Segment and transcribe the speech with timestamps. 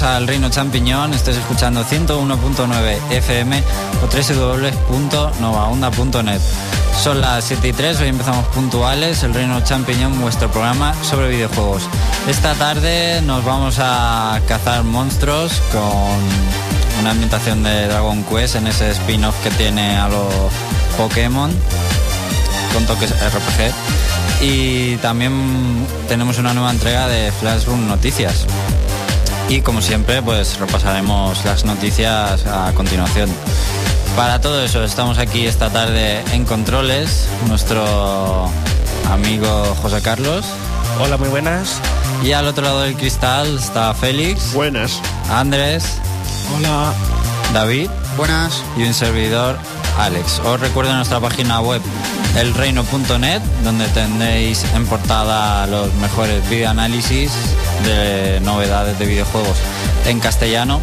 [0.00, 1.12] Al Reino Champiñón.
[1.12, 3.62] Estás escuchando 101.9 FM
[4.02, 6.40] o www.novaonda.net.
[6.98, 9.22] Son las 7 y 3, hoy empezamos puntuales.
[9.22, 11.82] El Reino Champiñón, vuestro programa sobre videojuegos.
[12.26, 15.82] Esta tarde nos vamos a cazar monstruos con
[17.00, 20.32] una ambientación de Dragon Quest en ese spin-off que tiene a los
[20.96, 21.50] Pokémon
[22.72, 23.74] con toques RPG.
[24.40, 28.46] Y también tenemos una nueva entrega de Flashroom Noticias.
[29.48, 33.28] Y como siempre, pues repasaremos las noticias a continuación.
[34.16, 38.50] Para todo eso estamos aquí esta tarde en Controles, nuestro
[39.10, 40.44] amigo José Carlos.
[41.00, 41.80] Hola, muy buenas.
[42.22, 44.52] Y al otro lado del cristal está Félix.
[44.52, 45.00] Buenas.
[45.30, 45.84] Andrés.
[46.56, 46.92] Hola.
[47.52, 47.88] David.
[48.16, 48.62] Buenas.
[48.76, 49.58] Y un servidor,
[49.98, 50.40] Alex.
[50.44, 51.80] Os recuerdo nuestra página web
[52.36, 57.32] elreino.net, donde tendréis en portada los mejores videoanálisis
[57.84, 59.56] de novedades de videojuegos
[60.06, 60.80] en castellano,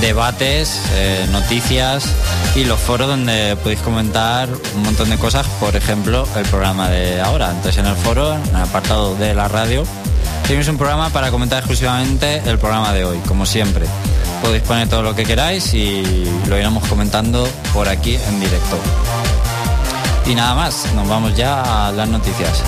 [0.00, 2.04] debates, eh, noticias
[2.54, 7.20] y los foros donde podéis comentar un montón de cosas, por ejemplo, el programa de
[7.20, 7.50] ahora.
[7.50, 9.84] Entonces en el foro, en el apartado de la radio,
[10.46, 13.86] tenéis un programa para comentar exclusivamente el programa de hoy, como siempre.
[14.42, 16.02] Podéis poner todo lo que queráis y
[16.48, 18.76] lo iremos comentando por aquí en directo.
[20.26, 22.62] Y nada más, nos vamos ya a las noticias.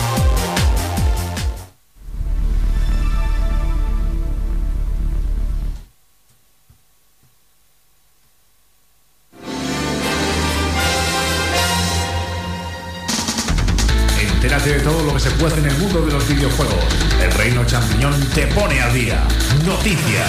[18.35, 19.23] Te pone al día.
[19.65, 20.29] Noticias.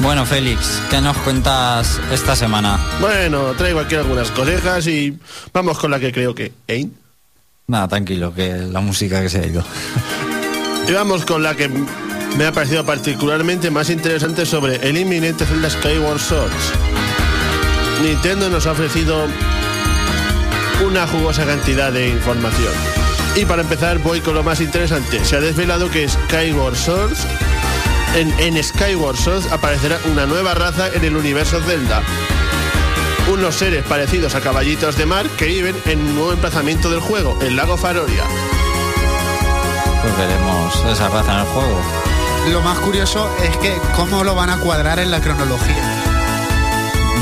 [0.00, 2.78] Bueno, Félix, ¿qué nos cuentas esta semana?
[3.00, 5.16] Bueno, traigo aquí algunas colegas y
[5.52, 6.52] vamos con la que creo que...
[6.66, 6.88] ¿Eh?
[7.68, 9.64] Nada, tranquilo, que la música que se ha ido.
[10.88, 11.70] Y vamos con la que
[12.36, 16.72] me ha parecido particularmente más interesante sobre el inminente Zelda Skyward Swords.
[18.02, 19.28] Nintendo nos ha ofrecido
[20.84, 22.72] una jugosa cantidad de información.
[23.36, 25.24] Y para empezar voy con lo más interesante.
[25.24, 27.26] Se ha desvelado que Skyward Swords
[28.16, 32.02] en, en, Skyward Sword aparecerá una nueva raza en el universo Zelda.
[33.32, 37.38] Unos seres parecidos a caballitos de mar que viven en un nuevo emplazamiento del juego,
[37.40, 38.24] el lago Faroria.
[40.02, 41.80] Pues veremos esa raza en el juego.
[42.50, 46.02] Lo más curioso es que cómo lo van a cuadrar en la cronología.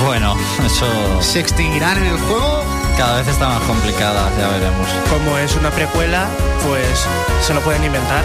[0.05, 1.20] Bueno, eso...
[1.20, 2.68] ¿Se extinguirán en el juego?
[2.98, 4.88] Cada vez está más complicada, ya veremos.
[5.08, 6.26] Como es una precuela,
[6.66, 7.06] pues
[7.46, 8.24] se lo pueden inventar.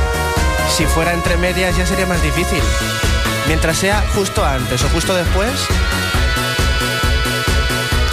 [0.68, 2.62] Si fuera entre medias ya sería más difícil.
[3.48, 5.52] Mientras sea justo antes o justo después.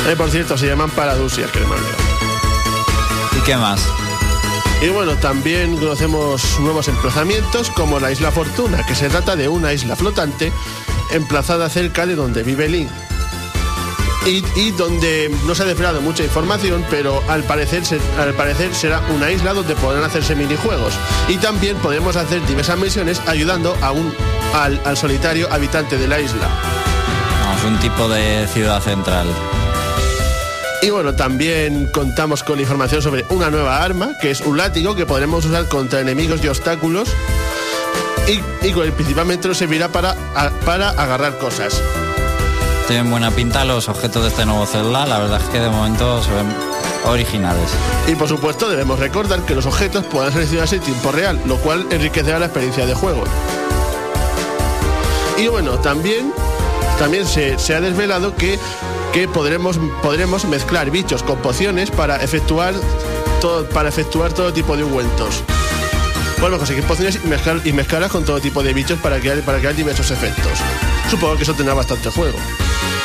[0.06, 1.76] Eh, por cierto, se llaman paradusias, que me
[3.38, 3.80] ¿Y qué más?
[4.82, 9.72] Y bueno, también conocemos nuevos emplazamientos como la Isla Fortuna, que se trata de una
[9.72, 10.52] isla flotante
[11.10, 12.90] emplazada cerca de donde vive Link.
[14.26, 17.82] Y, y, donde no se ha desvelado mucha información, pero al parecer,
[18.18, 20.92] al parecer será una isla donde podrán hacerse minijuegos.
[21.28, 24.12] Y también podremos hacer diversas misiones ayudando a un,
[24.54, 26.48] al, al solitario habitante de la isla.
[27.44, 29.26] Vamos, un tipo de ciudad central.
[30.82, 35.06] Y bueno, también contamos con información sobre una nueva arma, que es un látigo que
[35.06, 37.08] podremos usar contra enemigos y obstáculos.
[38.28, 41.82] Y, y principalmente nos servirá para, a, para agarrar cosas
[42.90, 45.06] tienen buena pinta los objetos de este nuevo Zelda.
[45.06, 46.52] La verdad es que de momento se ven
[47.06, 47.70] originales.
[48.08, 51.86] Y por supuesto debemos recordar que los objetos puedan seleccionarse en tiempo real, lo cual
[51.90, 53.22] enriquecerá la experiencia de juego.
[55.38, 56.32] Y bueno, también,
[56.98, 58.58] también se, se ha desvelado que,
[59.12, 62.74] que podremos, podremos mezclar bichos con pociones para efectuar
[63.40, 64.82] todo, para efectuar todo tipo de
[66.40, 66.50] ungüentos.
[66.50, 69.58] Bueno, conseguir pociones y, mezclar, y mezclarlas con todo tipo de bichos para crear, para
[69.58, 70.52] crear diversos efectos.
[71.10, 72.38] Supongo que eso tendrá bastante juego.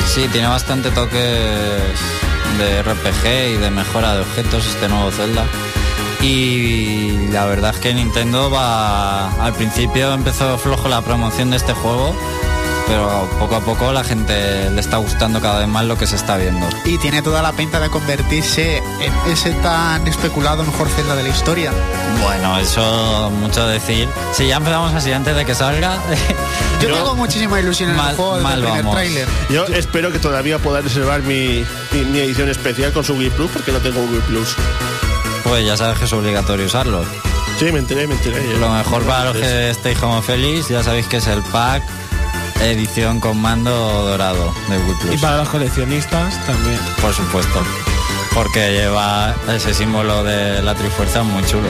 [0.06, 1.20] Sí, tiene bastante toques
[2.58, 5.44] de RPG y de mejora de objetos este nuevo Zelda.
[6.22, 9.30] Y la verdad es que Nintendo va.
[9.44, 12.14] Al principio empezó flojo la promoción de este juego,
[12.86, 16.16] pero poco a poco la gente le está gustando cada vez más lo que se
[16.16, 16.68] está viendo.
[16.84, 21.28] Y tiene toda la pinta de convertirse en ese tan especulado mejor Zelda de la
[21.28, 21.72] historia.
[22.22, 24.08] Bueno, eso mucho decir.
[24.32, 25.98] Si ya empezamos así antes de que salga.
[26.80, 29.28] Yo, Yo tengo muchísima ilusión en mal, el juego mal primer tráiler.
[29.50, 33.50] Yo espero que todavía pueda reservar mi, mi, mi, edición especial con su Wii Plus,
[33.50, 34.54] porque no tengo Wii Plus.
[35.42, 37.04] Pues ya sabes que es obligatorio usarlo.
[37.58, 38.58] Sí, me enteré, me enteré.
[38.58, 41.82] Lo mejor para los que estéis como feliz, ya sabéis que es el pack
[42.62, 45.14] edición con mando dorado de Wii Plus.
[45.14, 46.78] Y para los coleccionistas también.
[47.00, 47.62] Por supuesto.
[48.34, 51.68] porque lleva ese símbolo de la Trifuerza muy chulo.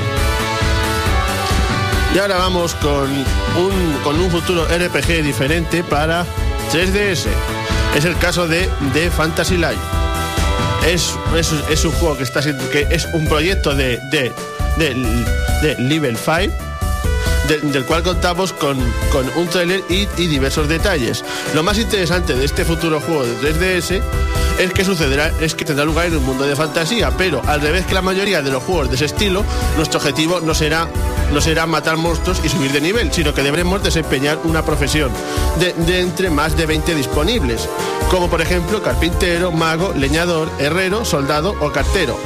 [2.15, 3.11] Y ahora vamos con
[3.57, 6.25] un, con un futuro RPG diferente para
[6.73, 7.27] 3DS.
[7.95, 9.77] Es el caso de, de Fantasy Life.
[10.87, 14.33] Es, es, es un juego que está siendo, que es un proyecto de, de,
[14.79, 14.95] de,
[15.63, 16.55] de Level 5
[17.49, 18.77] de- del cual contamos con,
[19.13, 21.25] con un trailer y, y diversos detalles.
[21.55, 24.03] Lo más interesante de este futuro juego de 3DS
[24.59, 27.85] es que sucederá, es que tendrá lugar en un mundo de fantasía, pero al revés
[27.87, 29.45] que la mayoría de los juegos de ese estilo,
[29.77, 30.89] nuestro objetivo no será,
[31.33, 35.11] no será matar monstruos y subir de nivel, sino que deberemos desempeñar una profesión
[35.61, 37.69] de, entre más de 20 disponibles,
[38.11, 42.19] como por ejemplo carpintero, mago, leñador, herrero, soldado o cartero.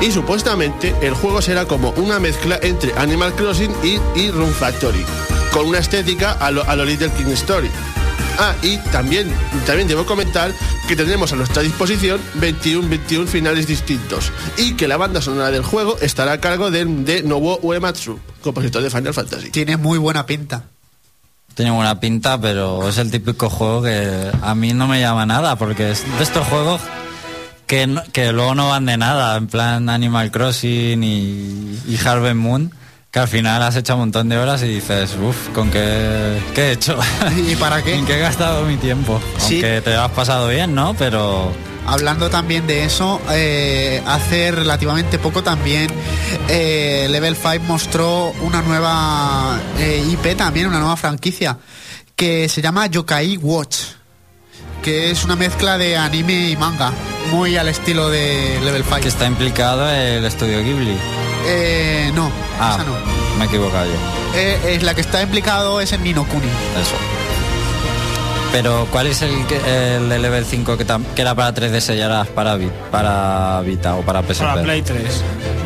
[0.00, 5.04] Y supuestamente el juego será como una mezcla entre Animal Crossing y, y Room Factory,
[5.52, 7.68] con una estética a lo, a lo Little King Story.
[8.38, 9.30] Ah, y también,
[9.66, 10.52] también debo comentar
[10.88, 15.62] que tendremos a nuestra disposición 21, 21 finales distintos y que la banda sonora del
[15.62, 19.50] juego estará a cargo de, de Nobuo Uematsu, compositor de Final Fantasy.
[19.50, 20.64] Tiene muy buena pinta.
[21.54, 25.56] Tiene buena pinta, pero es el típico juego que a mí no me llama nada,
[25.56, 26.80] porque es de estos juegos
[27.66, 32.36] que, no- que luego no van de nada, en plan Animal Crossing y, y Harvest
[32.36, 32.72] Moon,
[33.14, 36.62] que al final has hecho un montón de horas y dices, uff, ¿con qué, qué
[36.62, 36.98] he hecho?
[37.48, 37.94] ¿Y para qué?
[37.98, 39.20] ¿En qué he gastado mi tiempo?
[39.38, 39.54] Sí.
[39.54, 40.94] Aunque te has pasado bien, ¿no?
[40.94, 41.52] Pero
[41.86, 45.92] Hablando también de eso, eh, hace relativamente poco también
[46.48, 51.56] eh, Level 5 mostró una nueva eh, IP también, una nueva franquicia,
[52.16, 53.76] que se llama Yokai Watch,
[54.82, 56.90] que es una mezcla de anime y manga,
[57.30, 59.00] muy al estilo de Level 5.
[59.02, 61.23] que está implicado el estudio Ghibli.
[61.46, 62.30] Eh, no,
[62.60, 62.92] Ah, esa no.
[63.38, 63.92] me he equivocado yo.
[64.38, 66.46] Eh, es la que está implicado es en Nino Kuni.
[66.46, 66.96] Eso.
[68.52, 69.32] Pero ¿cuál es el,
[69.66, 72.56] el de level 5 que, que era para 3DS y ahora es para,
[72.88, 74.42] para Vita o para PSP?
[74.44, 75.02] Para Play 3.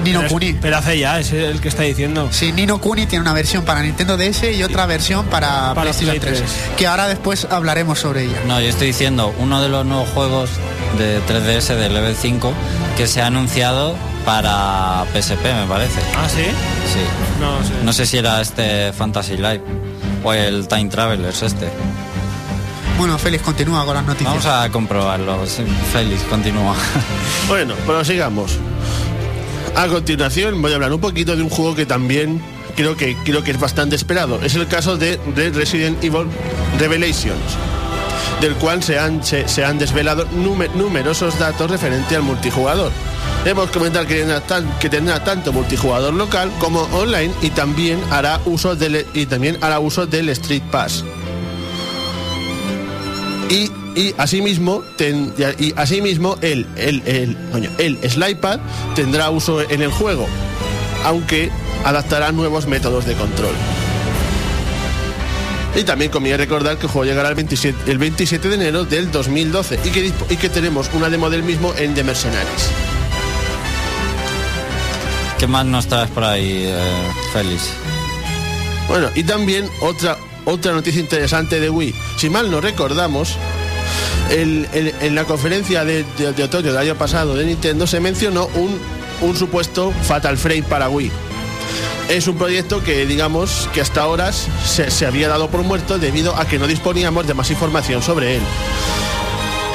[0.04, 0.52] Nino pero, Kuni.
[0.54, 2.28] pero hace ya, es el que está diciendo.
[2.30, 6.18] Sí, Nino Kuni tiene una versión para Nintendo DS y otra versión para, Para PlayStation
[6.18, 6.50] Play 3, 3.
[6.78, 8.38] que ahora después hablaremos sobre ella.
[8.46, 10.48] No, yo estoy diciendo uno de los nuevos juegos
[10.96, 12.52] de 3DS de level 5
[12.96, 13.96] que se ha anunciado
[14.28, 16.00] para PSP, me parece.
[16.14, 16.42] Ah, sí.
[16.44, 17.00] Sí.
[17.40, 17.72] No sé.
[17.82, 19.62] No sé si era este Fantasy Life
[20.22, 21.66] o el Time Travelers este.
[22.98, 24.28] Bueno, Félix, continúa con las noticias.
[24.28, 25.46] Vamos a comprobarlo.
[25.46, 25.62] Sí,
[25.94, 26.74] Félix, continúa.
[27.48, 28.58] Bueno, prosigamos.
[29.74, 32.42] A continuación voy a hablar un poquito de un juego que también
[32.76, 34.42] creo que, creo que es bastante esperado.
[34.42, 36.26] Es el caso de, de Resident Evil
[36.78, 37.56] Revelations,
[38.40, 42.92] del cual se han, se, han desvelado nume- numerosos datos referente al multijugador.
[43.44, 44.42] Debemos comentar que tendrá,
[44.80, 49.80] que tendrá tanto multijugador local como online y también hará uso del, y también hará
[49.80, 51.04] uso del Street Pass.
[53.50, 54.82] Y, y asimismo,
[55.58, 57.36] y asimismo el, el, el,
[57.78, 57.98] el
[58.94, 60.26] tendrá uso en el juego,
[61.04, 61.50] aunque
[61.84, 63.54] adaptará nuevos métodos de control.
[65.76, 69.10] Y también conviene recordar que el juego llegará el 27, el 27 de enero del
[69.12, 72.70] 2012 y que, y que tenemos una demo del mismo en The Mercenaries.
[75.38, 76.74] ¿Qué más nos traes por ahí, eh,
[77.32, 77.70] Félix?
[78.88, 81.94] Bueno, y también otra, otra noticia interesante de Wii.
[82.16, 83.36] Si mal no recordamos,
[84.30, 88.00] el- el- en la conferencia de, de- de otoño del año pasado de Nintendo se
[88.00, 88.78] mencionó un,
[89.20, 91.12] un supuesto Fatal Frame para Wii.
[92.08, 96.34] Es un proyecto que, digamos, que hasta ahora se, se había dado por muerto debido
[96.36, 98.42] a que no disponíamos de más información sobre él.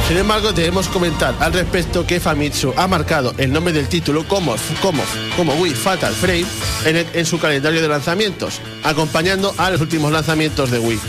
[0.07, 4.55] Sin embargo, debemos comentar al respecto que Famitsu ha marcado el nombre del título como,
[4.81, 5.01] como,
[5.37, 6.45] como Wii Fatal Frame
[6.85, 10.99] en, el- en su calendario de lanzamientos, acompañando a los últimos lanzamientos de Wii.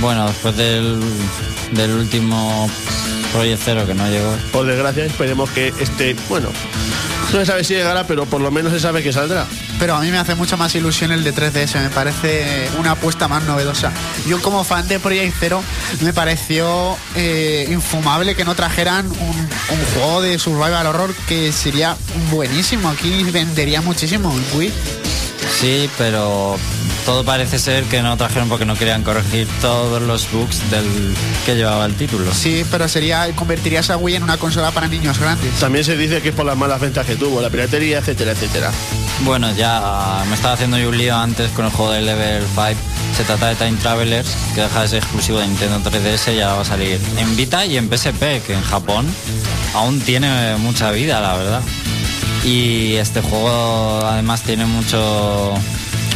[0.00, 1.00] Bueno, después del,
[1.72, 2.68] del último
[3.32, 4.36] Project Zero que no llegó.
[4.52, 6.48] Por desgracia, esperemos que este, bueno,
[7.32, 9.46] no se sabe si llegará, pero por lo menos se sabe que saldrá.
[9.78, 13.28] Pero a mí me hace mucha más ilusión el de 3DS, me parece una apuesta
[13.28, 13.92] más novedosa.
[14.26, 15.62] Yo como fan de Project Zero
[16.02, 21.96] me pareció eh, infumable que no trajeran un, un juego de survival horror que sería
[22.30, 22.88] buenísimo.
[22.90, 24.72] Aquí vendería muchísimo en Wii.
[25.60, 26.56] Sí, pero
[27.04, 30.84] todo parece ser que no trajeron porque no querían corregir todos los bugs del
[31.44, 32.32] que llevaba el título.
[32.32, 35.52] Sí, pero sería convertirías a Wii en una consola para niños grandes.
[35.58, 38.70] También se dice que es por las malas ventas que tuvo, la piratería, etcétera, etcétera.
[39.24, 42.80] Bueno, ya me estaba haciendo yo un lío antes con el juego de Level 5.
[43.16, 46.54] Se trata de Time Travelers, que deja de ser exclusivo de Nintendo 3DS y ya
[46.54, 49.06] va a salir en Vita y en PSP, que en Japón
[49.74, 51.62] aún tiene mucha vida, la verdad.
[52.44, 55.54] Y este juego además tiene mucho,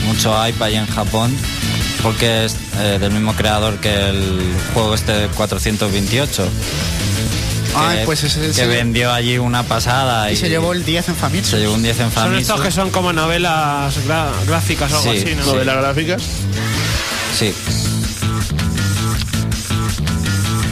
[0.06, 1.34] mucho hype ahí en Japón,
[2.02, 4.40] porque es eh, del mismo creador que el
[4.74, 6.48] juego este de 428.
[7.78, 10.32] Ay, pues ese- que ese- vendió allí una pasada.
[10.32, 11.50] Y se llevó el 10 en Famitsu.
[11.52, 12.40] se llevó un 10 en Son Famitsu.
[12.40, 15.44] estos que son como novelas gra- gráficas o algo Sí, así, ¿no?
[15.44, 15.50] sí.
[15.50, 16.22] Novelas gráficas.
[17.38, 17.52] Sí.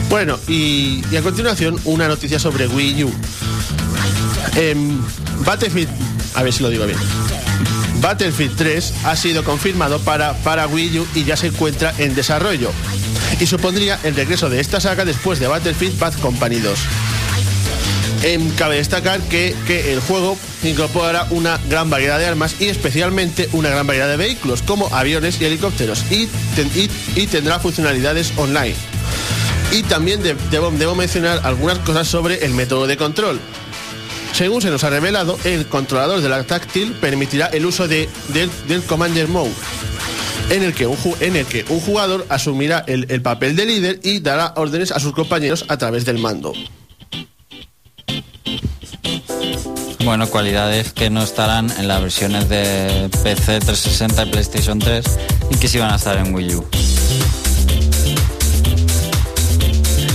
[0.09, 3.13] Bueno, y, y a continuación una noticia sobre Wii U.
[4.55, 4.99] Em,
[5.45, 5.89] Battlefield,
[6.35, 6.97] a ver si lo digo bien.
[8.01, 12.71] Battlefield 3 ha sido confirmado para, para Wii U y ya se encuentra en desarrollo.
[13.39, 16.79] Y supondría el regreso de esta saga después de Battlefield Bad Company 2.
[18.23, 23.49] Em, cabe destacar que, que el juego incorporará una gran variedad de armas y especialmente
[23.51, 26.27] una gran variedad de vehículos como aviones y helicópteros y,
[27.15, 28.75] y- tendrá funcionalidades online.
[29.71, 33.39] Y también de- debo mencionar algunas cosas sobre el método de control.
[34.35, 38.51] Según se nos ha revelado, el controlador de la táctil permitirá el uso de, del,
[38.67, 39.51] del Commander Mode,
[40.49, 43.65] en el que un, ju- en el que un jugador asumirá el, el papel de
[43.65, 46.51] líder y dará órdenes a sus compañeros a través del mando.
[50.03, 55.05] Bueno, cualidades que no estarán en las versiones de PC 360 y PlayStation 3
[55.49, 56.65] y que sí van a estar en Wii U.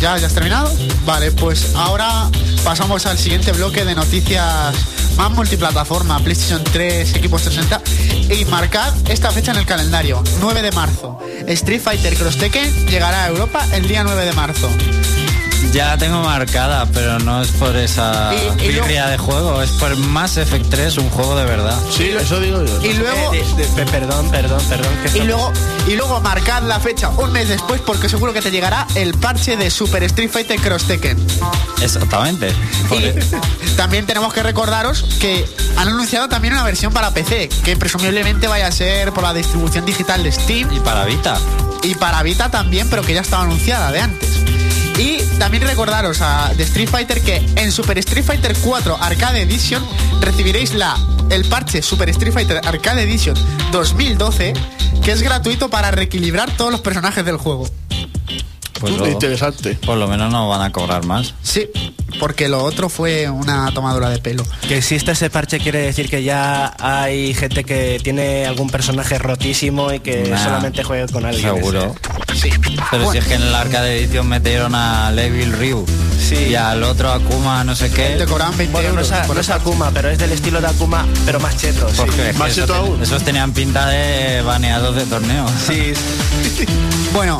[0.00, 0.72] ¿Ya, ¿Ya has terminado?
[1.04, 2.30] Vale, pues ahora
[2.64, 4.74] pasamos al siguiente bloque de noticias
[5.16, 10.72] más multiplataforma, PlayStation 3, equipos 360 y marcad esta fecha en el calendario, 9 de
[10.72, 11.18] marzo.
[11.46, 14.68] Street Fighter Cross Tekken llegará a Europa el día 9 de marzo.
[15.72, 19.96] Ya la tengo marcada, pero no es por esa Y- birria de juego, es por
[19.96, 21.78] Mass Effect 3, un juego de verdad.
[21.96, 22.82] Sí, eso digo yo.
[22.82, 24.88] Y luego Eh, de- de- pe- perdón, perdón, perdón.
[25.12, 25.52] que y luego
[25.86, 29.56] y luego marcad la fecha un mes después porque seguro que te llegará el parche
[29.56, 31.16] de Super Street Fighter Cross Tekken.
[31.80, 32.52] Exactamente.
[32.90, 33.12] Y
[33.76, 38.66] también tenemos que recordaros que han anunciado también una versión para PC, que presumiblemente vaya
[38.66, 41.38] a ser por la distribución digital de Steam y para Vita.
[41.84, 44.30] y para Vita también, pero que ya estaba anunciada de antes.
[44.98, 49.82] Y también recordaros a de Street Fighter que en Super Street Fighter 4 Arcade Edition
[50.20, 50.98] recibiréis la
[51.30, 53.34] el parche Super Street Fighter Arcade Edition
[53.72, 54.52] 2012,
[55.02, 57.66] que es gratuito para reequilibrar todos los personajes del juego.
[58.80, 59.74] Pues lo- Interesante.
[59.74, 61.34] por lo menos no van a cobrar más.
[61.42, 61.68] Sí,
[62.18, 64.42] porque lo otro fue una tomadura de pelo.
[64.66, 69.92] Que existe ese parche quiere decir que ya hay gente que tiene algún personaje rotísimo
[69.92, 71.54] y que Nah, solamente juega con alguien.
[71.54, 71.94] Seguro.
[72.34, 72.50] Sí.
[72.90, 73.12] Pero Bueno.
[73.12, 75.84] si es que en el arcade edición metieron a Levil Ryu
[76.18, 76.36] Sí.
[76.50, 78.14] y al otro Akuma no sé qué.
[78.16, 79.08] Te cobraban 20 Bueno, no euros.
[79.08, 79.50] es, a- por no es.
[79.50, 81.88] Akuma, pero es del estilo de Akuma, pero más cheto.
[81.90, 81.96] sí.
[81.98, 83.02] Porque es que Más eso cheto ten- aún.
[83.02, 85.46] esos tenían pinta de baneados de torneo.
[85.66, 85.92] Sí,
[87.12, 87.38] Bueno,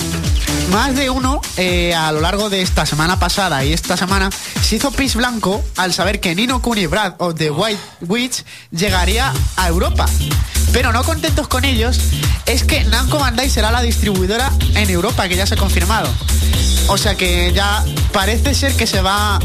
[0.71, 4.31] más de uno eh, a lo largo de esta semana pasada y esta semana
[4.63, 9.33] se hizo pis blanco al saber que Nino Kuni Brad of The White Witch llegaría
[9.57, 10.07] a Europa.
[10.73, 11.99] Pero no contentos con ellos,
[12.47, 16.09] es que Namco Bandai será la distribuidora en Europa, que ya se ha confirmado.
[16.89, 19.41] O sea que ya parece ser que se va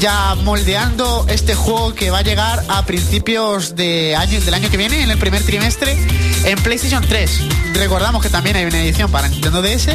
[0.00, 4.76] ya moldeando este juego que va a llegar a principios de año, del año que
[4.76, 5.96] viene, en el primer trimestre,
[6.44, 7.40] en PlayStation 3.
[7.74, 9.88] Recordamos que también hay una edición para Nintendo DS,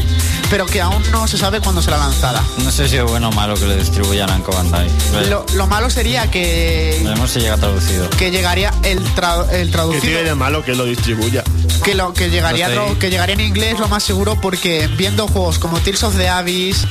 [0.50, 2.44] pero que aún no se sabe cuándo será lanzada.
[2.64, 4.88] No sé si es bueno o malo que lo distribuyan a Namco Bandai.
[5.30, 8.10] Lo, lo malo sería que, Veremos si llega traducido.
[8.12, 10.02] que llegaría el, tra- el traducido.
[10.02, 11.44] tiene de malo que lo distribuya.
[11.84, 14.88] Que lo que llegaría No estoy- lo- que llegaría en inglés lo más seguro porque
[14.98, 16.86] viendo juegos como Tears of the Abyss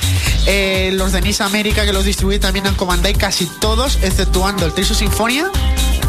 [0.46, 4.72] eh, los de Nice América que los distribuye también en Bandai casi todos exceptuando el
[4.72, 5.50] Tears of Symphonia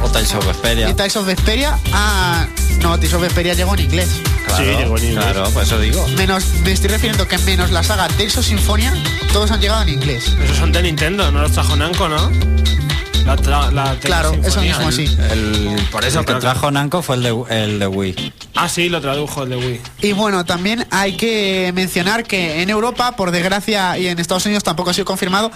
[0.03, 0.89] O Tales of Vesperia.
[0.89, 2.45] y Tales of Vesperia ah
[2.81, 4.09] no Tears of Vesperia llegó en inglés
[4.47, 5.23] Claro, Sí, llegó en inglés.
[5.25, 6.05] Claro, pues eso digo.
[6.17, 8.93] menos me estoy refiriendo que menos la saga Tales of Symphonia
[9.31, 12.29] todos han llegado en inglés Esos son de Nintendo, no los trajo Namco, ¿no?
[13.25, 17.15] La, tra- la claro eso mismo sí El, Por eso, el que trajo Namco fue
[17.17, 18.33] el de, el de Wii.
[18.55, 19.81] Ah, sí, lo tradujo el de Wii.
[20.01, 24.63] Y bueno, también hay que mencionar que en Europa, por desgracia, y en Estados Unidos
[24.63, 25.51] tampoco ha sido confirmado,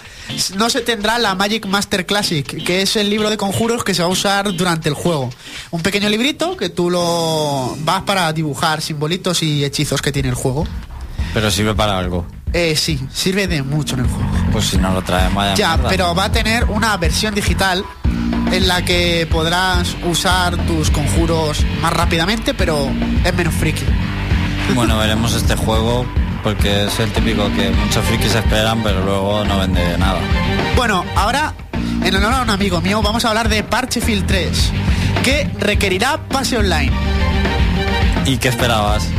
[0.56, 4.02] no se tendrá la Magic Master Classic, que es el libro de conjuros que se
[4.02, 5.30] va a usar durante el juego.
[5.72, 10.36] Un pequeño librito que tú lo vas para dibujar simbolitos y hechizos que tiene el
[10.36, 10.68] juego.
[11.34, 12.26] Pero sirve para algo.
[12.58, 14.30] Eh, sí, sirve de mucho en el juego.
[14.54, 15.90] Pues si no lo traen, vaya Ya, mierda.
[15.90, 17.84] pero va a tener una versión digital
[18.50, 22.90] en la que podrás usar tus conjuros más rápidamente, pero
[23.26, 23.84] es menos friki.
[24.74, 26.06] Bueno, veremos este juego
[26.44, 30.20] porque es el típico que muchos frikis esperan, pero luego no vende nada.
[30.78, 31.54] Bueno, ahora,
[32.06, 34.72] en honor a un amigo mío, vamos a hablar de Parchefield 3,
[35.24, 36.94] que requerirá pase online.
[38.26, 39.10] ¿Y qué esperabas?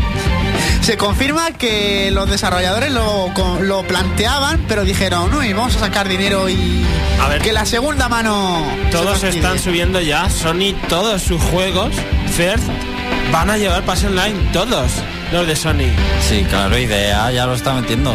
[0.83, 6.49] Se confirma que los desarrolladores lo, lo planteaban, pero dijeron, uy, vamos a sacar dinero
[6.49, 6.85] y
[7.21, 7.42] A ver.
[7.42, 8.62] que la segunda mano...
[8.92, 9.37] Todos fastidie".
[9.37, 10.30] están subiendo ya.
[10.30, 11.90] Sony, todos sus juegos,
[12.37, 12.64] First,
[13.33, 14.35] van a llevar pase online.
[14.52, 14.92] Todos.
[15.33, 15.90] Los de Sony.
[16.28, 18.14] Sí, claro, idea ya lo está metiendo.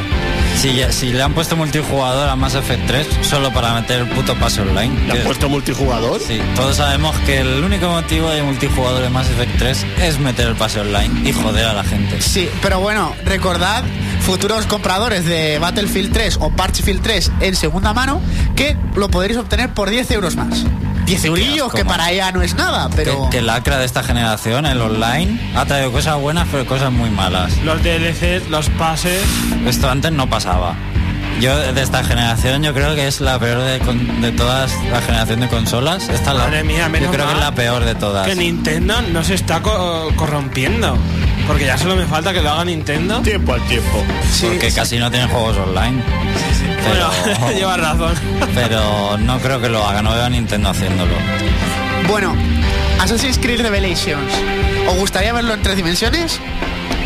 [0.58, 4.08] Si, ya- si le han puesto multijugador a Mass Effect 3 solo para meter el
[4.08, 5.08] puto pase online.
[5.08, 6.20] ¿Le han puesto multijugador?
[6.25, 10.48] Sí, todos sabemos que el único motivo de multijugador de Mass Effect 3 es meter
[10.48, 12.22] el pase online y joder a la gente.
[12.22, 13.84] Sí, pero bueno, recordad,
[14.22, 18.22] futuros compradores de Battlefield 3 o Parchfield 3 en segunda mano,
[18.56, 20.65] que lo podréis obtener por 10 euros más.
[21.05, 23.29] 10 eurillos, que para ella no es nada, pero...
[23.29, 27.10] Que, que lacra de esta generación, el online, ha traído cosas buenas pero cosas muy
[27.10, 27.58] malas.
[27.63, 29.21] Los DLCs, los pases.
[29.65, 30.75] Esto antes no pasaba.
[31.39, 35.39] Yo de esta generación yo creo que es la peor de, de todas la generación
[35.39, 36.04] de consolas.
[36.10, 38.28] Esta es la, Madre mía, menos yo creo que es la peor de todas.
[38.28, 40.97] Que Nintendo no se está co- corrompiendo.
[41.47, 43.21] Porque ya solo me falta que lo haga Nintendo.
[43.21, 44.04] Tiempo al tiempo.
[44.41, 46.04] Porque casi no tienen juegos online.
[46.84, 48.13] Pero, Bueno, llevas razón.
[48.56, 51.13] pero no creo que lo haga, no veo a Nintendo haciéndolo.
[52.08, 52.36] Bueno,
[53.00, 54.32] Assassin's Creed Revelations.
[54.89, 56.39] ¿Os gustaría verlo en tres dimensiones?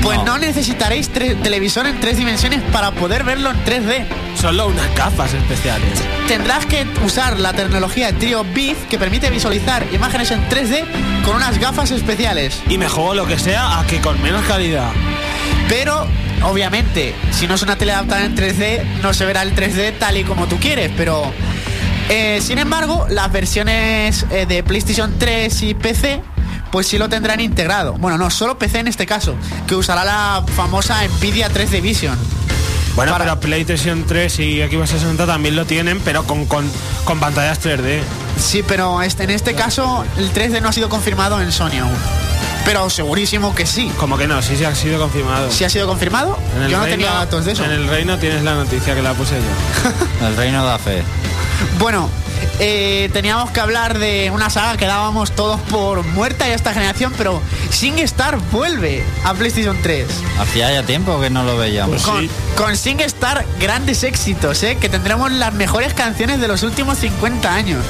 [0.01, 0.37] Pues no, No.
[0.37, 4.05] necesitaréis televisor en tres dimensiones para poder verlo en 3D.
[4.39, 5.99] Solo unas gafas especiales.
[6.27, 10.83] Tendrás que usar la tecnología Trio Beef que permite visualizar imágenes en 3D
[11.23, 12.61] con unas gafas especiales.
[12.69, 14.89] Y me juego lo que sea a que con menos calidad.
[15.69, 16.05] Pero,
[16.43, 20.17] obviamente, si no es una tele adaptada en 3D, no se verá el 3D tal
[20.17, 20.91] y como tú quieres.
[20.95, 21.31] Pero,
[22.09, 26.21] eh, sin embargo, las versiones eh, de PlayStation 3 y PC,
[26.71, 27.93] pues sí lo tendrán integrado.
[27.93, 29.35] Bueno, no, solo PC en este caso,
[29.67, 32.17] que usará la famosa Nvidia 3D Vision.
[32.95, 36.69] Bueno, Para- pero PlayStation 3 y Xbox 60 también lo tienen, pero con, con,
[37.03, 37.99] con pantallas 3D.
[38.39, 41.91] Sí, pero este, en este caso el 3D no ha sido confirmado en Sony aún.
[42.65, 43.91] Pero segurísimo que sí.
[43.97, 45.51] Como que no, sí, sí ha sido confirmado.
[45.51, 46.37] ¿Sí ha sido confirmado?
[46.57, 47.63] En el Yo no reino- tenía datos de eso.
[47.63, 50.27] En el reino tienes la noticia que la puse yo.
[50.27, 51.03] El reino da fe.
[51.79, 52.09] Bueno,
[52.59, 57.13] eh, teníamos que hablar de una saga que dábamos todos por muerta ya esta generación,
[57.17, 60.07] pero SingStar vuelve a PlayStation 3.
[60.39, 62.01] Hacía ya tiempo que no lo veíamos.
[62.01, 62.29] Pues Con, sí.
[62.55, 64.77] con SingStar grandes éxitos, ¿eh?
[64.79, 67.83] que tendremos las mejores canciones de los últimos 50 años.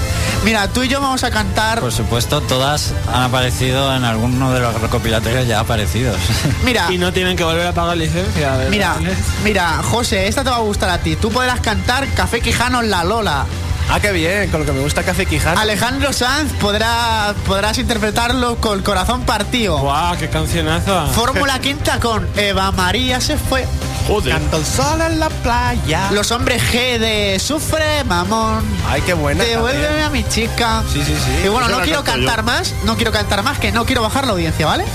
[0.43, 1.79] Mira, tú y yo vamos a cantar...
[1.79, 6.17] Por supuesto, todas han aparecido en alguno de los recopilatorios ya aparecidos.
[6.63, 8.57] Mira, Y no tienen que volver a pagar licencia.
[8.69, 8.95] mira,
[9.43, 11.15] mira, José, esta te va a gustar a ti.
[11.15, 13.45] Tú podrás cantar Café Quijano La Lola.
[13.89, 15.59] Ah, qué bien, con lo que me gusta Café Quijano.
[15.59, 19.77] Alejandro Sanz podrá, podrás interpretarlo con el corazón partido.
[19.77, 21.07] ¡Guau, qué cancionazo!
[21.13, 23.65] Fórmula quinta con Eva María se fue.
[24.07, 24.33] Joder.
[24.33, 26.11] Canto el sol en la playa.
[26.11, 28.63] Los hombres G de Sufre, mamón.
[28.89, 29.43] Ay, qué buena.
[29.43, 30.05] Devuélveme también.
[30.05, 30.83] a mi chica.
[30.91, 31.45] Sí, sí, sí.
[31.45, 32.43] Y bueno, no quiero cantar yo.
[32.43, 34.85] más, no quiero cantar más, que no quiero bajar la audiencia, ¿vale?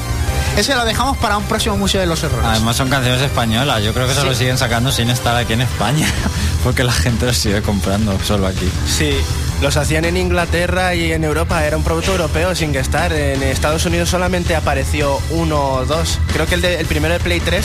[0.56, 2.44] Ese lo dejamos para un próximo Museo de los Errores.
[2.46, 3.82] Además son canciones españolas.
[3.82, 4.26] Yo creo que se Sí.
[4.26, 6.06] lo siguen sacando sin estar aquí en España.
[6.64, 8.68] Porque la gente lo sigue comprando solo aquí.
[8.86, 9.12] Sí,
[9.60, 11.64] los hacían en Inglaterra y en Europa.
[11.66, 13.12] Era un producto europeo sin que estar.
[13.12, 16.18] En Estados Unidos solamente apareció uno o dos.
[16.32, 17.64] Creo que el, de- el primero de Play 3,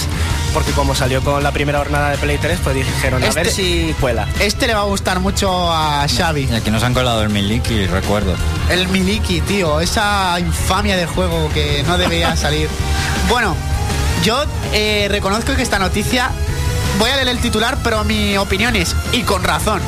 [0.54, 3.52] porque como salió con la primera jornada de Play 3, pues dijeron, a Este- ver
[3.52, 4.28] si cuela.
[4.40, 6.50] Este le va a gustar mucho a Xavi.
[6.52, 8.36] Y aquí nos han colado el Miliki, recuerdo.
[8.70, 12.68] El Miliki, tío, esa infamia de juego que no debería salir.
[13.30, 13.56] Bueno,
[14.24, 16.30] yo eh, reconozco que esta noticia,
[17.00, 19.82] voy a leer el titular, pero mi opinión es, y con razón,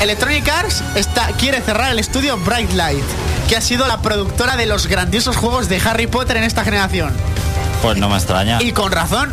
[0.00, 3.02] Electronic Arts está, quiere cerrar el estudio Bright Light,
[3.48, 7.12] que ha sido la productora de los grandiosos juegos de Harry Potter en esta generación.
[7.82, 8.62] Pues no me extraña.
[8.62, 9.30] Y con razón,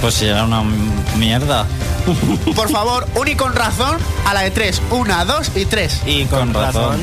[0.00, 0.62] Pues si era una
[1.16, 1.66] mierda.
[2.56, 4.80] por favor, un y con razón a la de tres.
[4.90, 6.00] Una, dos y tres.
[6.06, 6.98] Y Con razón.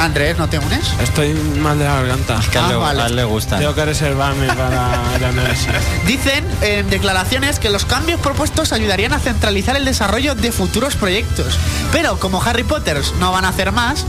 [0.00, 0.80] Andrés, ¿no te unes?
[1.00, 2.40] Estoy mal de la garganta.
[2.50, 3.02] Que a, Ah, él le- vale.
[3.02, 3.58] a él le gusta.
[3.58, 5.68] Tengo que reservarme para el análisis.
[6.06, 11.56] Dicen en declaraciones que los cambios propuestos ayudarían a centralizar el desarrollo de futuros proyectos.
[11.92, 14.04] Pero como Harry Potter no van a hacer más,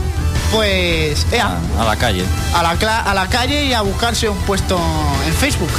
[0.52, 2.24] pues ea, A, a la calle.
[2.54, 2.70] a, la,
[3.00, 4.78] a la calle y a buscarse un puesto
[5.26, 5.70] en Facebook,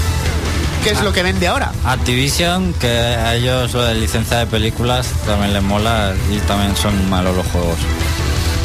[0.83, 1.71] que es lo que vende ahora.
[1.85, 7.09] Activision, que a ellos lo de licencia de películas también les mola y también son
[7.09, 7.77] malos los juegos.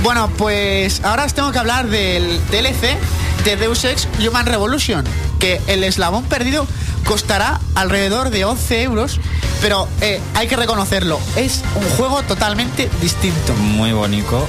[0.02, 2.96] Bueno, pues ahora os tengo que hablar del DLC
[3.44, 5.04] de Deus Ex Human Revolution,
[5.38, 6.66] que el eslabón perdido
[7.04, 9.20] costará alrededor de 11 euros,
[9.60, 13.52] pero eh, hay que reconocerlo, es un juego totalmente distinto.
[13.54, 14.46] Muy bonito.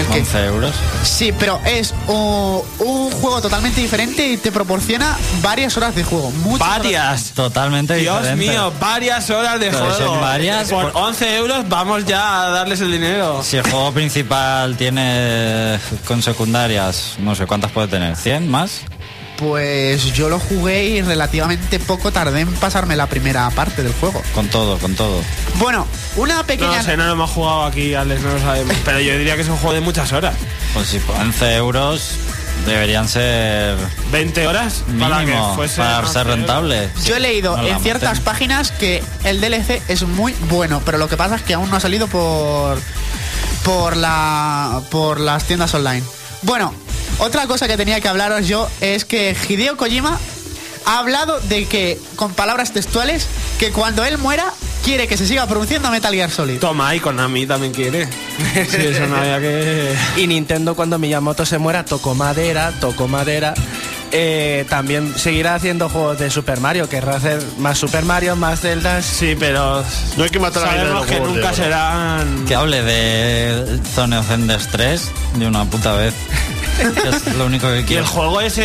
[0.00, 0.74] El que- 11 euros.
[1.04, 6.30] Sí, pero es un, un juego totalmente diferente y te proporciona varias horas de juego.
[6.30, 6.78] Muchas horas.
[6.78, 7.30] ¡Varias!
[7.34, 8.46] Totalmente Dios diferente.
[8.48, 10.20] mío, varias horas de Pero juego.
[10.20, 13.42] varias, Por por- 11 euros vamos ya a darles el dinero.
[13.42, 18.80] Si el juego principal tiene con secundarias, no sé cuántas puede tener, ¿100 más?
[19.36, 24.22] Pues yo lo jugué y relativamente poco tardé en pasarme la primera parte del juego.
[24.34, 25.20] Con todo, con todo.
[25.58, 26.78] Bueno, una No pequeña...
[26.78, 28.76] lo sé, no lo hemos jugado aquí, Alex, no lo sabemos.
[28.84, 30.34] Pero yo diría que es un juego de muchas horas.
[30.72, 32.18] Pues si por 11 euros,
[32.66, 33.76] Deberían ser
[34.10, 36.88] 20 horas para que mínimo fuese para ser rentable.
[37.04, 41.06] Yo he leído No en ciertas páginas que el DLC es muy bueno, pero lo
[41.08, 42.80] que pasa es que aún no ha salido por
[43.64, 46.02] por la por las tiendas online.
[46.40, 46.72] Bueno,
[47.18, 50.18] otra cosa que tenía que hablaros yo es que Hideo Kojima
[50.86, 53.26] ha hablado de que con palabras textuales
[53.58, 54.52] que cuando él muera
[54.84, 56.58] quiere que se siga pronunciando Metal Gear Solid.
[56.58, 58.06] Toma, y Konami también quiere.
[58.54, 59.94] Sí, eso no había que...
[60.16, 63.54] Y Nintendo cuando Miyamoto se muera tocó madera, tocó madera.
[64.12, 69.04] Eh, también seguirá haciendo juegos de Super Mario, querrá hacer más Super Mario, más Zeldas.
[69.04, 69.82] Sí, pero
[70.16, 72.44] No hay que matar a los que nunca serán...
[72.46, 76.14] Que hable de Zone of Enders 3 de una puta vez.
[76.78, 78.02] Es lo único que Y quiero.
[78.02, 78.62] el juego ese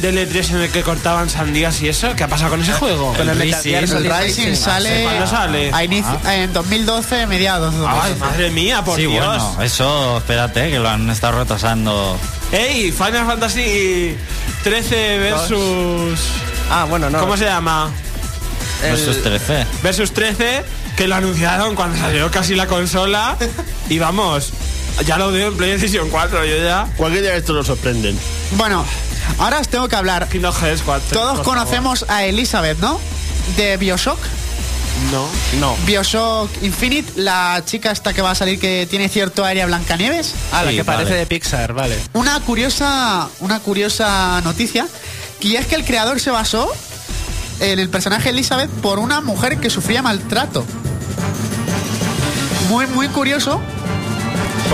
[0.00, 3.12] del E3 en el que cortaban sandías y eso, ¿qué ha pasado con ese juego?
[3.12, 3.96] Con el El Metal Gear Rising.
[3.96, 5.70] El Rising sale, ¿Cuándo sale?
[5.72, 7.72] a inici- en 2012, mediados.
[7.74, 7.80] Ay,
[8.14, 8.18] 2012.
[8.20, 9.24] madre mía, por sí, Dios.
[9.24, 12.18] bueno, eso, espérate, que lo han estado retrasando.
[12.52, 12.92] ¡Ey!
[12.92, 14.16] Final Fantasy
[14.62, 16.18] 13 versus...
[16.70, 17.20] Ah, bueno, no.
[17.20, 17.90] ¿Cómo se llama?
[18.82, 19.66] El- Versus 13.
[19.82, 20.64] Versus 13,
[20.96, 23.36] que lo anunciaron cuando salió casi la consola.
[23.88, 24.50] y vamos,
[25.06, 26.88] ya lo veo en PlayStation 4, yo ya...
[26.96, 28.18] Cualquier día esto nos sorprenden.
[28.56, 28.84] Bueno,
[29.38, 30.28] ahora os tengo que hablar.
[30.28, 31.18] Kingdom Hearts 4.
[31.18, 33.00] Todos por conocemos a Elizabeth, ¿no?
[33.56, 34.18] De Bioshock.
[35.10, 35.26] No.
[35.58, 35.76] No.
[35.86, 40.34] Bioshock Infinite, la chica esta que va a salir que tiene cierto aire a Blancanieves.
[40.52, 41.18] Ah, la Sí, que parece vale.
[41.18, 41.98] de Pixar, vale.
[42.12, 44.86] Una curiosa, una curiosa noticia,
[45.40, 46.70] y es que el creador se basó
[47.60, 50.64] en el personaje Elizabeth por una mujer que sufría maltrato.
[52.68, 53.60] Muy, muy curioso,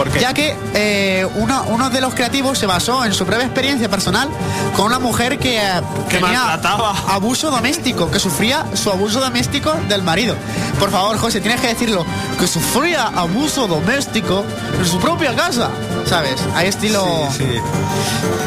[0.00, 0.20] ¿Por qué?
[0.20, 4.30] ya que eh, uno, uno de los creativos se basó en su breve experiencia personal
[4.74, 6.94] con una mujer que, eh, Que tenía maltrataba.
[7.08, 10.36] abuso doméstico, que sufría su abuso doméstico del marido.
[10.78, 12.06] Por favor, José, tienes que decirlo,
[12.38, 14.42] que sufría abuso doméstico
[14.78, 15.68] en su propia casa,
[16.06, 16.40] ¿sabes?
[16.54, 17.04] Hay estilo,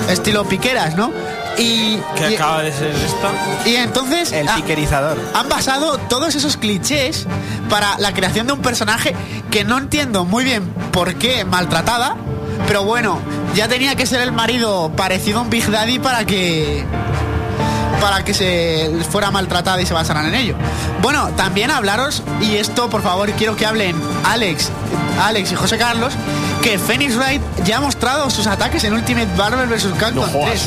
[0.09, 1.11] estilo piqueras, ¿no?
[1.57, 3.29] Y, Que y, acaba de ser esta.
[3.69, 5.17] y entonces El ah, piquerizador.
[5.33, 7.27] han basado todos esos clichés
[7.69, 9.15] para la creación de un personaje
[9.51, 12.15] que no entiendo muy bien por qué maltratada,
[12.67, 13.19] pero bueno,
[13.55, 16.83] ya tenía que ser el marido parecido a un Big Daddy para que
[18.01, 20.55] para que se fuera maltratada y se basaran en ello.
[21.01, 24.69] Bueno, también hablaros, y esto por favor quiero que hablen Alex,
[25.23, 26.13] Alex y José Carlos,
[26.61, 29.87] que Phoenix Wright ya ha mostrado sus ataques en Ultimate Marvel vs.
[29.97, 30.49] Capcom No jodas.
[30.49, 30.61] 3.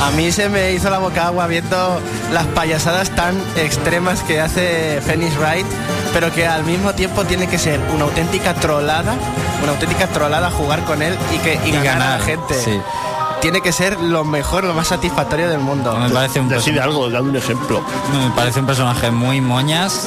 [0.00, 2.00] A mí se me hizo la boca agua viendo
[2.32, 5.66] las payasadas tan extremas que hace Phoenix Wright,
[6.12, 9.14] pero que al mismo tiempo tiene que ser una auténtica trolada,
[9.62, 12.54] una auténtica trolada jugar con él y que y Y ganar, a la gente.
[12.62, 12.80] sí.
[13.40, 15.96] Tiene que ser lo mejor, lo más satisfactorio del mundo.
[15.98, 17.82] Me parece un, Decide algo, dame un ejemplo.
[18.12, 20.06] me parece un personaje muy moñas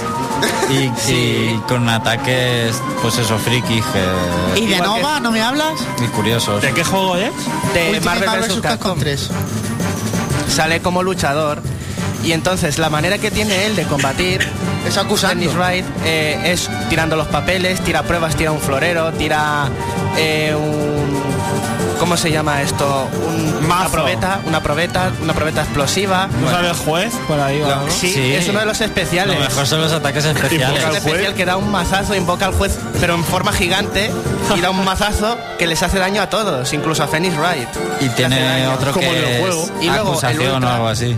[0.69, 5.73] y, y con ataques, pues eso, frikis que- ¿Y de que- Nova no me hablas?
[6.01, 6.61] y curiosos.
[6.61, 7.31] ¿De qué juego es?
[7.73, 8.61] De Marvel vs.
[8.61, 9.29] Capcom 3.
[10.47, 11.61] Sale como luchador
[12.23, 14.41] y entonces la manera que tiene él de combatir
[14.87, 15.35] Es acusando.
[15.35, 19.69] Dennis Wright eh, es tirando los papeles, tira pruebas, tira un florero, tira
[20.17, 21.24] eh, un...
[21.99, 23.07] ¿Cómo se llama esto?
[23.27, 26.27] Un- una probeta, una probeta, una probeta explosiva.
[26.41, 27.89] ¿No sale el juez por ahí o algo?
[27.89, 28.33] Sí, Sí.
[28.35, 29.37] es uno de los especiales.
[29.37, 30.79] Lo mejor son los ataques especiales.
[30.83, 34.11] Es un especial que da un mazazo, invoca al juez, pero en forma gigante,
[34.55, 37.69] y da un mazazo que les hace daño a todos, incluso a Phoenix Wright.
[38.01, 39.63] Y tiene otro Como en el que juego.
[39.63, 40.75] es Y luego el acusación o ultra.
[40.75, 41.17] algo así.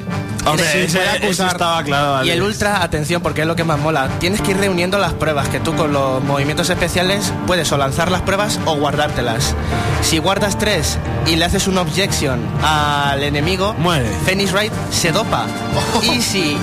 [0.51, 1.47] Hombre, Sí, ese, puede ese acusar.
[1.47, 2.25] estaba claro.
[2.25, 4.07] Y el ultra, atención, porque es lo que más mola.
[4.19, 8.12] Tienes que ir reuniendo las pruebas, que tú con los movimientos especiales puedes o lanzar
[8.12, 9.55] las pruebas o guardártelas.
[10.01, 14.10] Si guardas tres y le haces una objection al enemigo, Muere.
[14.25, 15.45] Phoenix Wright se dopa.
[16.03, 16.57] Y si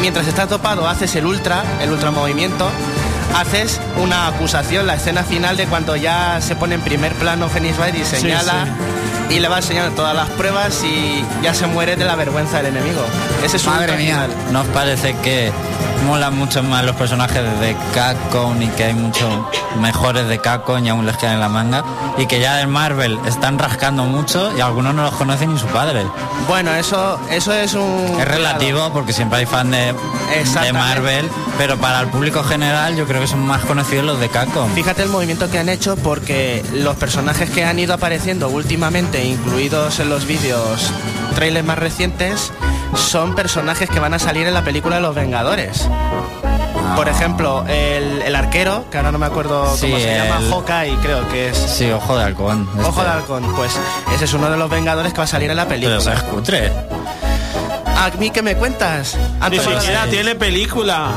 [0.00, 2.68] mientras estás dopado haces el ultra, el ultra movimiento,
[3.36, 7.76] haces una acusación, la escena final de cuando ya se pone en primer plano Phoenix
[7.78, 8.66] Wright y señala
[9.30, 12.66] y le va enseñando todas las pruebas y ya se muere de la vergüenza del
[12.76, 13.02] enemigo.
[13.44, 14.24] Ese es un Madre mía.
[14.26, 14.30] final.
[14.52, 15.52] ¿No os parece que
[16.06, 19.28] molan mucho más los personajes de Capcom y que hay muchos
[19.80, 21.84] mejores de Capcom y aún les quedan en la manga?
[22.16, 25.66] Y que ya en Marvel están rascando mucho y algunos no los conocen ni su
[25.66, 26.04] padre.
[26.48, 28.16] Bueno, eso, eso es un...
[28.18, 29.94] Es relativo porque siempre hay fan de,
[30.62, 30.72] de.
[30.72, 34.70] Marvel, pero para el público general yo creo que son más conocidos los de Capcom.
[34.74, 40.00] Fíjate el movimiento que han hecho porque los personajes que han ido apareciendo últimamente, incluidos
[40.00, 40.90] en los vídeos
[41.34, 42.52] trailers más recientes,
[42.96, 45.88] son personajes que van a salir en la película de los Vengadores.
[46.96, 50.50] Por ejemplo, el, el arquero, que ahora no me acuerdo Sí, cómo se llama, el-
[50.50, 51.56] Hawkeye, creo que es.
[51.56, 52.68] Sí, ojo de halcón.
[52.80, 53.02] Ojo este.
[53.02, 53.72] de halcón, pues
[54.14, 56.14] ese es uno de los Vengadores que va a salir en la Pero película.
[56.14, 56.72] es cutre.
[57.98, 59.16] ¿A mí qué me cuentas?
[59.40, 61.10] ¿A Ni lo siquiera tiene película.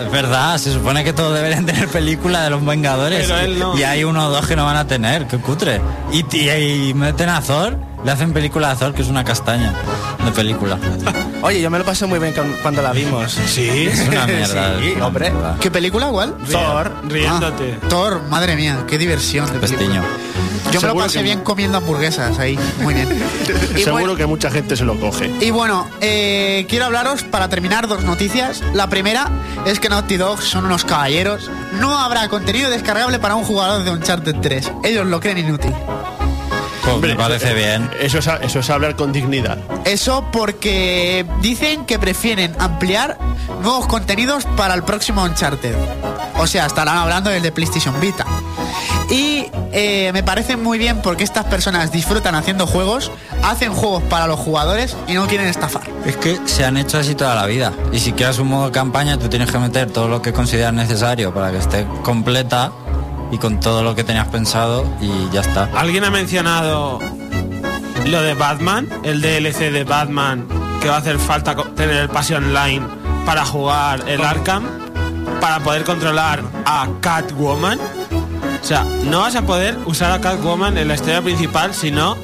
[0.00, 3.26] Es verdad, se supone que todos deberían tener película de los Vengadores.
[3.26, 3.76] Pero él no.
[3.78, 5.80] Y hay uno o dos que no van a tener, qué cutre.
[6.12, 9.72] Y, y, y meten a Thor, le hacen película a Thor, que es una castaña
[10.24, 10.78] de película.
[11.42, 13.32] Oye, yo me lo pasé muy bien cuando la vimos.
[13.32, 13.88] Sí.
[13.90, 14.78] Es una mierda.
[14.78, 15.30] Sí, es una hombre.
[15.30, 15.56] mierda.
[15.58, 16.34] ¿Qué película igual?
[16.50, 16.92] Thor.
[17.08, 17.78] Riéndote.
[17.82, 19.50] Ah, Thor, madre mía, qué diversión.
[19.50, 20.02] de película.
[20.72, 22.58] Yo me lo pasé que- bien comiendo hamburguesas ahí.
[22.82, 23.08] Muy bien.
[23.76, 25.30] Y Seguro bueno- que mucha gente se lo coge.
[25.40, 28.62] Y bueno, eh, quiero hablaros para terminar dos noticias.
[28.74, 29.28] La primera
[29.66, 31.50] es que Naughty Dog son unos caballeros.
[31.78, 34.72] No habrá contenido descargable para un jugador de Uncharted 3.
[34.82, 35.72] Ellos lo creen inútil.
[36.86, 37.90] Pues Hombre, me parece bien.
[37.98, 39.58] Eso es, eso es hablar con dignidad.
[39.84, 43.18] Eso porque dicen que prefieren ampliar
[43.60, 45.74] nuevos contenidos para el próximo Uncharted.
[46.38, 48.24] O sea, estarán hablando del de PlayStation Vita.
[49.10, 53.10] Y eh, me parece muy bien porque estas personas disfrutan haciendo juegos,
[53.42, 55.82] hacen juegos para los jugadores y no quieren estafar.
[56.04, 57.72] Es que se han hecho así toda la vida.
[57.90, 61.34] Y si quieres un modo campaña, tú tienes que meter todo lo que consideras necesario
[61.34, 62.70] para que esté completa
[63.30, 65.68] y con todo lo que tenías pensado y ya está.
[65.74, 66.98] ¿Alguien ha mencionado
[68.06, 68.88] lo de Batman?
[69.02, 70.46] El DLC de Batman
[70.80, 72.86] que va a hacer falta tener el pase online
[73.24, 74.64] para jugar el Arkham,
[75.40, 77.78] para poder controlar a Catwoman.
[77.80, 82.16] O sea, no vas a poder usar a Catwoman en la historia principal si no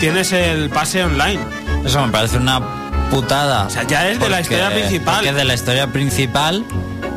[0.00, 1.40] tienes el pase online.
[1.84, 2.60] Eso me parece una
[3.10, 3.66] putada.
[3.66, 5.26] O sea, ya es de la historia principal.
[5.26, 6.64] es de la historia principal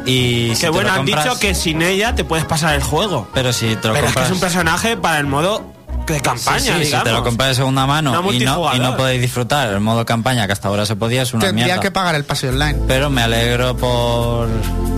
[0.10, 3.28] y si que bueno, han compras- dicho que sin ella te puedes pasar el juego.
[3.34, 4.26] Pero si te lo Pero es que compras...
[4.28, 5.64] es un personaje para el modo
[6.08, 7.04] de campaña, sí, si digamos.
[7.04, 8.80] te lo compras de segunda mano No y, no, y multijugador.
[8.80, 11.82] no podéis disfrutar el modo campaña que hasta ahora se podía, es una Tendría mierda.
[11.82, 12.80] que pagar el pase online.
[12.88, 14.48] Pero me alegro por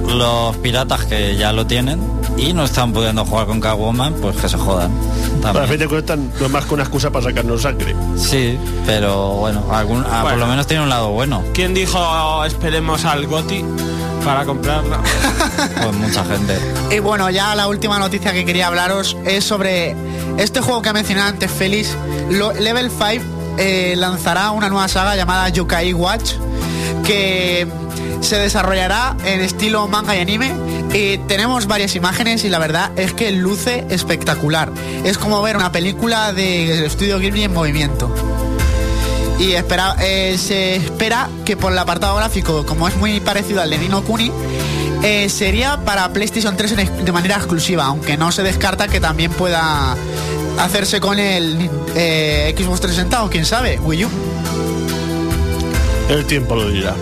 [0.08, 2.00] los piratas que ya lo tienen
[2.38, 4.92] y no están pudiendo jugar con Catwoman, pues que se jodan.
[5.42, 7.94] Para fin de cuentas, no es más que una excusa para sacarnos sangre.
[8.18, 11.44] Sí, pero bueno, algún, ah, por lo menos tiene un lado bueno.
[11.54, 13.66] ¿Quién dijo "Oh, esperemos al Goti
[14.24, 15.00] para comprarla?
[15.82, 16.58] Pues mucha gente.
[16.92, 19.96] Y bueno, ya la última noticia que quería hablaros es sobre
[20.38, 21.96] este juego que ha mencionado antes Félix.
[22.30, 23.24] Lo- Level 5
[23.58, 26.34] eh, lanzará una nueva saga llamada Yokai Watch
[27.06, 27.68] que
[28.22, 30.54] se desarrollará en estilo manga y anime.
[30.94, 34.72] Y tenemos varias imágenes y la verdad es que luce espectacular.
[35.04, 38.14] Es como ver una película de estudio Ghibli en movimiento.
[39.42, 43.72] Y espera, eh, se espera que por el apartado gráfico, como es muy parecido al
[43.72, 44.32] de Nino Kuni,
[45.02, 49.00] eh, sería para PlayStation 3 en ex- de manera exclusiva, aunque no se descarta que
[49.00, 49.96] también pueda
[50.60, 54.10] hacerse con el eh, Xbox 360 o quién sabe, Wii U.
[56.10, 56.94] El tiempo lo dirá.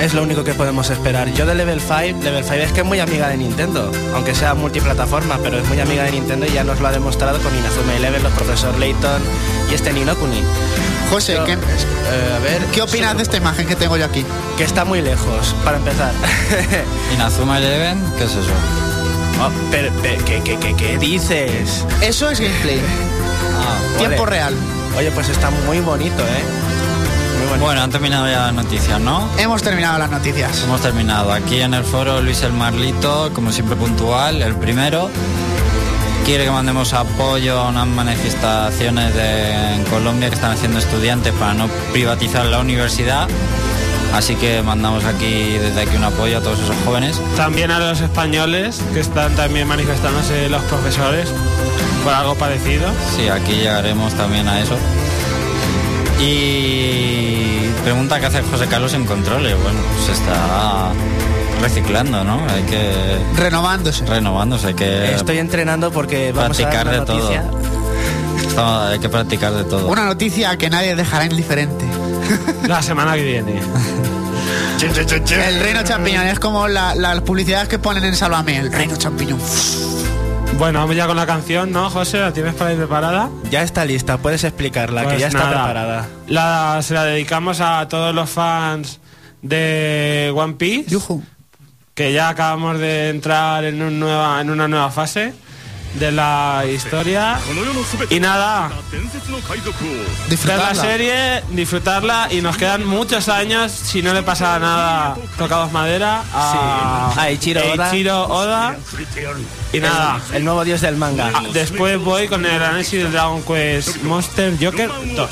[0.00, 1.30] Es lo único que podemos esperar.
[1.34, 4.54] Yo de Level 5, Level 5 es que es muy amiga de Nintendo, aunque sea
[4.54, 7.94] multiplataforma, pero es muy amiga de Nintendo y ya nos lo ha demostrado con Inazuma
[7.96, 9.20] Eleven, los profesor Layton
[9.70, 10.42] y este Nino Kuni.
[11.10, 11.56] José, Yo- ¿qué, eh,
[12.36, 14.24] a ver, qué opinas de esta imagen que tengo yo aquí?
[14.56, 16.12] Que está muy lejos, para empezar.
[17.14, 18.50] Inazuma Eleven, ¿qué es eso?
[19.42, 21.84] Oh, pero, pero, ¿qué, qué, qué, qué dices?
[22.00, 22.80] Eso es gameplay,
[23.58, 24.30] Ah, tiempo Ole.
[24.30, 24.54] real.
[24.96, 26.42] Oye, pues está muy bonito, ¿eh?
[27.38, 27.64] Muy bonito.
[27.64, 29.28] Bueno, han terminado ya las noticias, ¿no?
[29.38, 30.62] Hemos terminado las noticias.
[30.64, 31.32] Hemos terminado.
[31.32, 35.10] Aquí en el foro Luis el Marlito, como siempre puntual, el primero.
[36.30, 41.54] Quiere que mandemos apoyo a unas manifestaciones de- en Colombia que están haciendo estudiantes para
[41.54, 43.26] no privatizar la universidad.
[44.14, 47.20] Así que mandamos aquí desde aquí un apoyo a todos esos jóvenes.
[47.36, 51.28] También a los españoles que están también manifestándose los profesores
[52.04, 52.86] por algo parecido.
[53.16, 54.76] Sí, aquí llegaremos también a eso.
[56.20, 59.60] Y pregunta qué hace José Carlos en controles.
[59.60, 60.92] Bueno, pues está
[61.60, 62.40] reciclando, ¿no?
[62.48, 62.92] Hay que
[63.36, 64.04] Renovándose.
[64.06, 67.18] renovándose, hay que Estoy entrenando porque vamos a practicar dar de una todo.
[67.18, 67.44] noticia.
[68.48, 69.86] Estamos- hay que practicar de todo.
[69.88, 71.84] Una noticia que nadie dejará indiferente.
[72.66, 73.60] La semana que viene.
[74.80, 78.56] El reino champiñón es como la- las publicidades que ponen en Sálvame.
[78.58, 79.38] El reino champiñón.
[80.58, 82.18] Bueno, vamos ya con la canción, ¿no, José?
[82.18, 83.28] ¿La tienes para ir preparada?
[83.50, 86.06] Ya está lista, puedes explicarla, Pues que ya está nada, preparada.
[86.28, 89.00] La, se la dedicamos a todos los fans
[89.42, 91.22] de One Piece, Yujú.
[92.00, 95.34] Que ya acabamos de entrar en, un nueva, en una nueva fase
[95.96, 97.38] de la historia.
[98.08, 98.70] Y nada,
[100.46, 105.72] ver la serie, disfrutarla y nos quedan muchos años, si no le pasa nada, tocados
[105.72, 107.90] madera, a, Sí, a Eiichiro Oda.
[107.90, 108.76] Eiichiro Oda.
[109.74, 111.30] Y nada, El nuevo dios del manga.
[111.34, 115.30] ah, después voy con el análisis del Dragon Quest Monster Joker 2.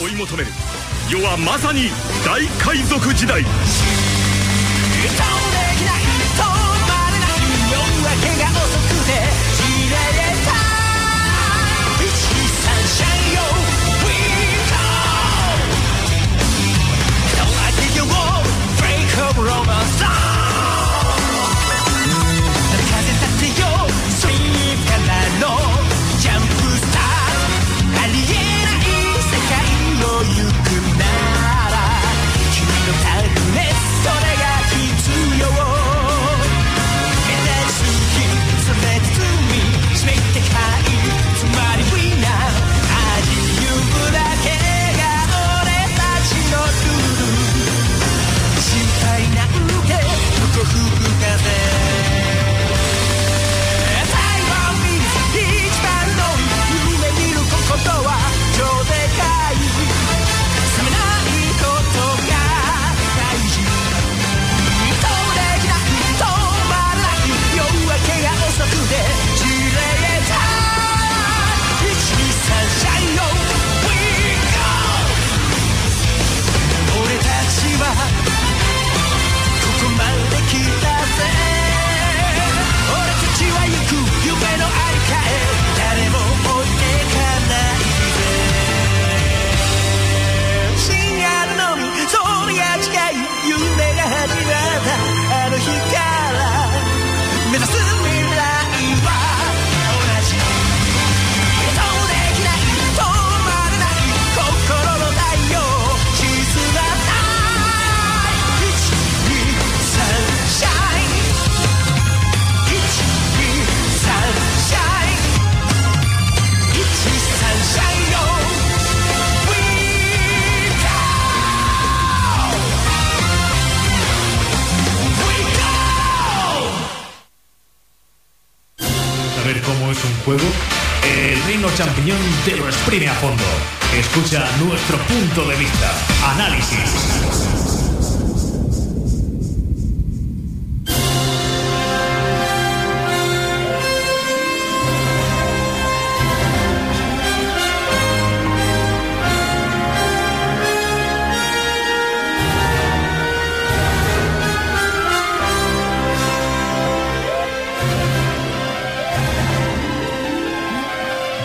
[135.47, 135.93] De vista.
[136.35, 136.79] Análisis.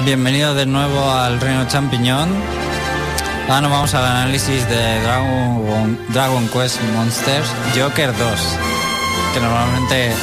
[0.04, 2.63] Bienvenidos de nuevo al Reino Champiñón.
[3.48, 8.30] Ahora nos vamos al análisis de Dragon, Dragon Quest Monsters Joker 2.
[9.34, 10.14] Que normalmente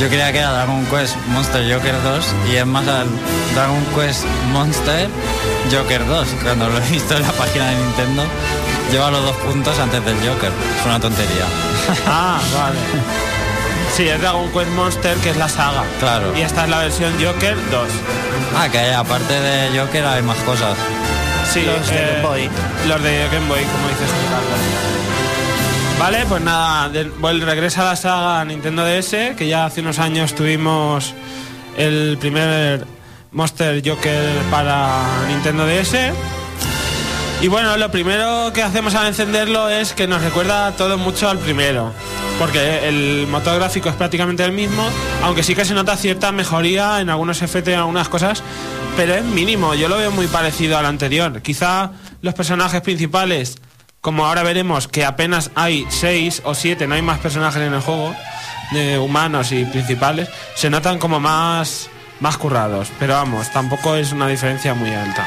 [0.00, 3.06] yo creía que era Dragon Quest Monster Joker 2 y es más al
[3.54, 5.08] Dragon Quest Monster
[5.70, 6.28] Joker 2.
[6.42, 8.24] Cuando lo he visto en la página de Nintendo,
[8.90, 10.50] lleva los dos puntos antes del Joker.
[10.80, 11.46] Es una tontería.
[12.06, 12.78] Ah, vale.
[13.96, 15.84] Sí, es Dragon Quest Monster, que es la saga.
[16.00, 16.36] Claro.
[16.36, 17.88] Y esta es la versión Joker 2.
[18.58, 20.76] Ah, que aparte de Joker hay más cosas.
[21.52, 22.50] Sí, Los de eh, Game Boy.
[22.88, 24.60] Los de Game Boy, como dices tú, Carlos.
[25.98, 30.34] Vale, pues nada, de- vuel- regresa la saga Nintendo DS, que ya hace unos años
[30.34, 31.14] tuvimos
[31.78, 32.86] el primer
[33.32, 36.12] Monster Joker para Nintendo DS.
[37.40, 41.38] Y bueno, lo primero que hacemos al encenderlo es que nos recuerda todo mucho al
[41.38, 41.92] primero.
[42.38, 44.86] Porque el motor gráfico es prácticamente el mismo,
[45.22, 48.42] aunque sí que se nota cierta mejoría en algunos y en algunas cosas,
[48.96, 49.74] pero es mínimo.
[49.74, 51.40] Yo lo veo muy parecido al anterior.
[51.40, 53.56] Quizá los personajes principales,
[54.02, 57.80] como ahora veremos que apenas hay seis o siete, no hay más personajes en el
[57.80, 58.14] juego,
[59.00, 61.88] humanos y principales, se notan como más,
[62.20, 62.88] más currados.
[62.98, 65.26] Pero vamos, tampoco es una diferencia muy alta.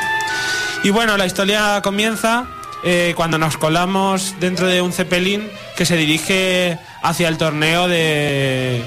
[0.84, 2.46] Y bueno, la historia comienza
[2.84, 8.84] eh, cuando nos colamos dentro de un cepelín que se dirige hacia el torneo de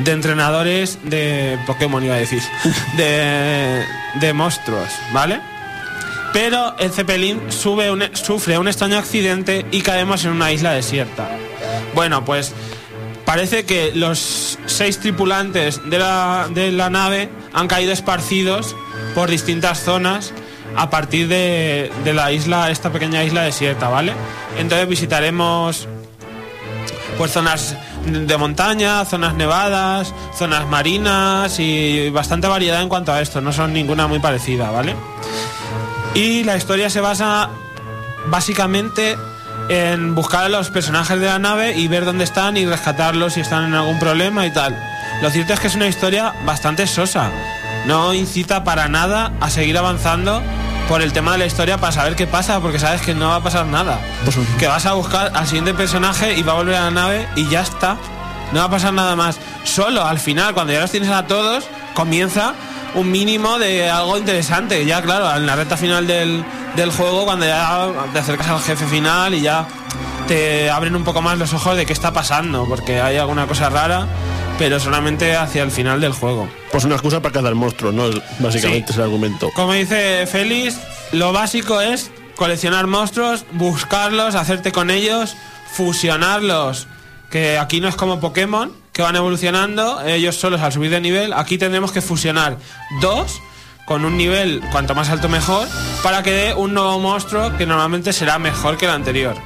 [0.00, 2.42] de entrenadores de Pokémon iba a decir
[2.96, 3.82] de,
[4.20, 5.40] de monstruos, ¿vale?
[6.32, 11.28] Pero el Zeppelin sube un- sufre un extraño accidente y caemos en una isla desierta.
[11.94, 12.52] Bueno, pues
[13.24, 18.74] parece que los seis tripulantes de la, de la nave han caído esparcidos
[19.14, 20.32] por distintas zonas
[20.76, 24.12] a partir de, de la isla, esta pequeña isla desierta, ¿vale?
[24.58, 25.86] Entonces visitaremos
[27.16, 33.40] pues zonas de montaña, zonas nevadas, zonas marinas y bastante variedad en cuanto a esto,
[33.40, 34.94] no son ninguna muy parecida, ¿vale?
[36.14, 37.50] Y la historia se basa
[38.26, 39.16] básicamente
[39.68, 43.40] en buscar a los personajes de la nave y ver dónde están y rescatarlos si
[43.40, 44.76] están en algún problema y tal.
[45.22, 47.30] Lo cierto es que es una historia bastante sosa.
[47.86, 50.42] No incita para nada a seguir avanzando
[50.88, 53.36] por el tema de la historia para saber qué pasa, porque sabes que no va
[53.36, 54.00] a pasar nada.
[54.58, 57.48] Que vas a buscar al siguiente personaje y va a volver a la nave y
[57.48, 57.96] ya está.
[58.52, 59.38] No va a pasar nada más.
[59.64, 61.64] Solo al final, cuando ya los tienes a todos,
[61.94, 62.54] comienza
[62.94, 64.84] un mínimo de algo interesante.
[64.84, 66.44] Ya, claro, en la recta final del,
[66.76, 69.66] del juego, cuando ya te acercas al jefe final y ya
[70.28, 73.68] te abren un poco más los ojos de qué está pasando, porque hay alguna cosa
[73.68, 74.06] rara,
[74.58, 76.48] pero solamente hacia el final del juego.
[76.72, 78.04] Pues una excusa para cazar monstruos, ¿no?
[78.38, 78.92] Básicamente Sí.
[78.92, 79.50] es el argumento.
[79.54, 80.76] Como dice Félix,
[81.12, 85.36] lo básico es coleccionar monstruos, buscarlos, hacerte con ellos,
[85.72, 86.86] fusionarlos,
[87.30, 91.32] que aquí no es como Pokémon, que van evolucionando ellos solos al subir de nivel,
[91.32, 92.56] aquí tendremos que fusionar
[93.00, 93.40] dos
[93.86, 95.68] con un nivel cuanto más alto mejor
[96.02, 99.36] para que dé un nuevo monstruo que normalmente será mejor que el anterior.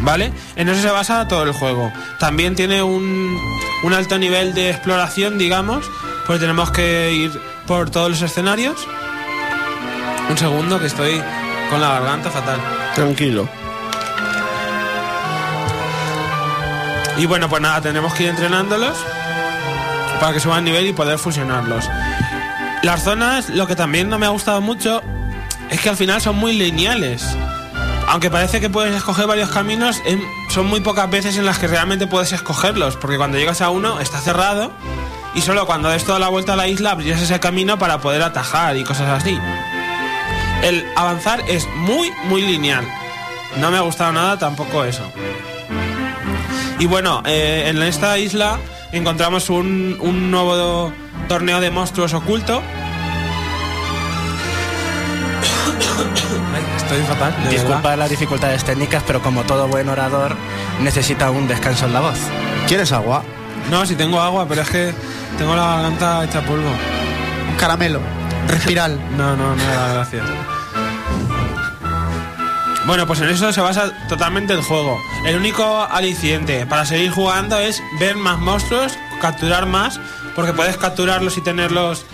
[0.00, 0.32] ¿Vale?
[0.56, 1.92] En eso se basa todo el juego.
[2.18, 3.36] También tiene un,
[3.82, 5.90] un alto nivel de exploración, digamos,
[6.26, 8.86] pues tenemos que ir por todos los escenarios.
[10.28, 11.22] Un segundo, que estoy
[11.70, 12.60] con la garganta fatal.
[12.94, 13.48] Tranquilo.
[17.18, 18.96] Y bueno, pues nada, tenemos que ir entrenándolos
[20.20, 21.88] para que suban nivel y poder fusionarlos.
[22.82, 25.02] Las zonas, lo que también no me ha gustado mucho,
[25.70, 27.36] es que al final son muy lineales.
[28.08, 31.66] Aunque parece que puedes escoger varios caminos, em- son muy pocas veces en las que
[31.66, 34.70] realmente puedes escogerlos, porque cuando llegas a uno está cerrado
[35.34, 38.22] y solo cuando des toda la vuelta a la isla abrirás ese camino para poder
[38.22, 39.38] atajar y cosas así.
[40.62, 42.86] El avanzar es muy, muy lineal.
[43.58, 45.02] No me ha gustado nada tampoco eso.
[46.78, 48.58] Y bueno, eh, en esta isla
[48.92, 50.92] encontramos un, un nuevo
[51.28, 52.62] torneo de monstruos oculto.
[56.76, 57.32] Estoy fatal.
[57.32, 57.50] de verdad.
[57.50, 60.36] Disculpa las dificultades técnicas, pero como todo buen orador,
[60.80, 62.18] necesita un descanso en la voz.
[62.68, 63.22] ¿Quieres agua?
[63.70, 64.94] No, si tengo agua, pero es que
[65.38, 66.70] tengo la garganta hecha polvo.
[67.50, 68.00] Un caramelo.
[68.48, 69.00] Respiral.
[69.16, 70.24] No, no, nada, gracias.
[72.86, 74.96] Bueno, pues en eso se basa totalmente el juego.
[75.24, 79.98] El único aliciente para seguir jugando es ver más monstruos, capturar más
[80.36, 82.04] porque puedes capturarlos y tenerlos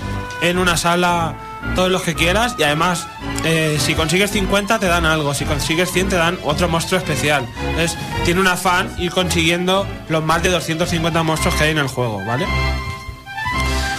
[0.41, 1.35] en una sala
[1.75, 3.07] todos los que quieras y además
[3.45, 7.47] eh, si consigues 50 te dan algo, si consigues 100 te dan otro monstruo especial.
[7.61, 11.89] Entonces tiene un afán ir consiguiendo los más de 250 monstruos que hay en el
[11.89, 12.47] juego, ¿vale?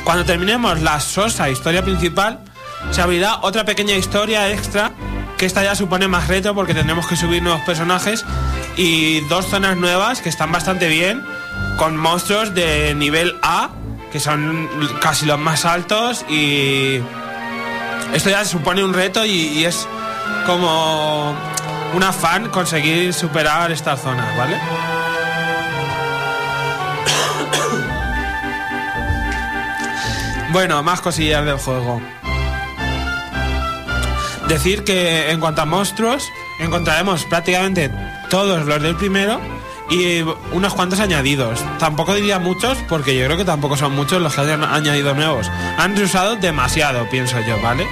[0.03, 2.39] Cuando terminemos la sosa historia principal,
[2.91, 4.91] se abrirá otra pequeña historia extra
[5.37, 8.25] que esta ya supone más reto porque tendremos que subir nuevos personajes
[8.77, 11.23] y dos zonas nuevas que están bastante bien
[11.77, 13.69] con monstruos de nivel A
[14.11, 14.69] que son
[15.01, 16.99] casi los más altos y
[18.13, 19.87] esto ya supone un reto y, es
[20.45, 21.35] como
[21.93, 24.57] un afán conseguir superar estas zonas, ¿vale?
[30.51, 31.99] Bueno, más cosillas del juego.
[34.47, 37.89] Decir que en cuanto a monstruos, encontraremos prácticamente
[38.29, 39.41] todos los del primero
[39.89, 41.59] y unos cuantos añadidos.
[41.79, 45.49] Tampoco diría muchos, porque yo creo que tampoco son muchos los que hayan añadido nuevos.
[45.77, 47.87] Han usado demasiado, pienso yo, ¿vale?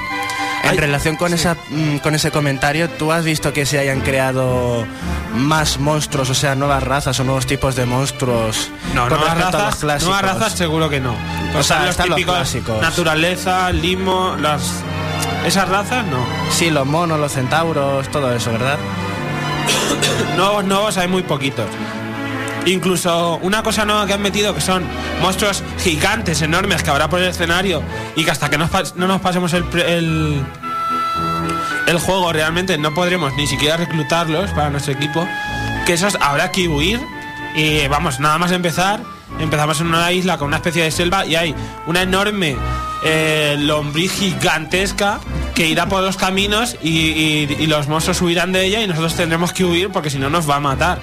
[0.72, 4.86] En relación con, esa, mm, con ese comentario, ¿tú has visto que se hayan creado
[5.34, 8.72] más monstruos, o sea, nuevas razas o nuevos tipos de monstruos?
[8.94, 10.04] No, con nuevas a los razas, clásicos?
[10.04, 11.16] nuevas razas seguro que no.
[11.56, 12.82] O sea, los están los típicos clásicos.
[12.82, 14.84] naturaleza, limo, las
[15.46, 16.26] esas razas no.
[16.52, 18.78] Sí, los monos, los centauros, todo eso, ¿verdad?
[20.38, 21.66] Nuevos, nuevos hay muy poquitos.
[22.66, 24.84] Incluso una cosa nueva que han metido que son
[25.22, 27.82] monstruos gigantes, enormes, que habrá por el escenario
[28.16, 29.64] y que hasta que no, no nos pasemos el,
[31.88, 35.28] el, juego realmente no podremos ni siquiera reclutarlos para nuestro equipo.
[35.86, 37.00] Que esos habrá que huir
[37.56, 39.02] y vamos, nada más empezar,
[39.40, 41.56] empezamos en una isla con una especie de selva y hay
[41.88, 42.56] una enorme
[43.04, 45.20] eh, lombriz gigantesca
[45.56, 46.90] que irá por los caminos y-
[47.60, 50.50] y los monstruos huirán de ella y nosotros tendremos que huir porque si no nos
[50.50, 51.02] va a matar.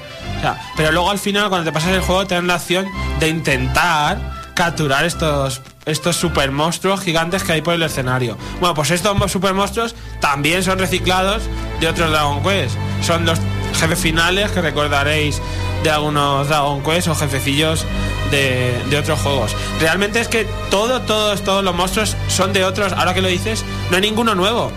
[0.76, 2.86] Pero luego al final cuando te pasas el juego te dan la opción
[3.20, 4.18] de intentar
[4.54, 8.36] capturar estos estos super monstruos gigantes que hay por el escenario.
[8.60, 11.44] Bueno, pues estos super monstruos también son reciclados
[11.80, 12.76] de otros Dragon Quest.
[13.02, 13.38] Son los
[13.78, 15.40] jefes finales que recordaréis
[15.82, 17.86] de algunos Dragon Quest o jefecillos
[18.30, 19.56] de, de otros juegos.
[19.80, 22.92] Realmente es que todo, todos, todos los monstruos son de otros.
[22.92, 24.70] Ahora que lo dices, no hay ninguno nuevo.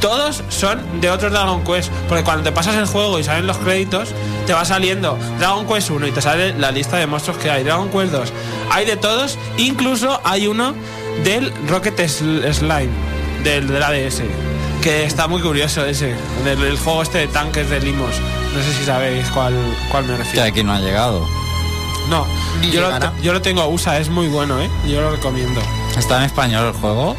[0.00, 1.90] Todos son de otros Dragon Quest.
[2.08, 4.10] Porque cuando te pasas el juego y salen los créditos,
[4.46, 7.64] te va saliendo Dragon Quest 1 y te sale la lista de monstruos que hay.
[7.64, 8.32] Dragon Quest 2.
[8.70, 9.38] Hay de todos.
[9.56, 10.74] Incluso hay uno
[11.24, 12.90] del Rocket Sl- Slime.
[13.42, 14.22] Del, del ADS.
[14.82, 16.14] Que está muy curioso ese.
[16.44, 18.10] Del, del juego este de tanques de limos.
[18.54, 19.54] No sé si sabéis cuál,
[19.90, 20.46] cuál me Que refiero.
[20.46, 21.26] aquí no ha llegado.
[22.08, 22.24] No,
[22.72, 24.70] yo lo, yo lo tengo USA, es muy bueno, ¿eh?
[24.86, 25.60] Yo lo recomiendo.
[25.98, 27.16] ¿Está en español el juego?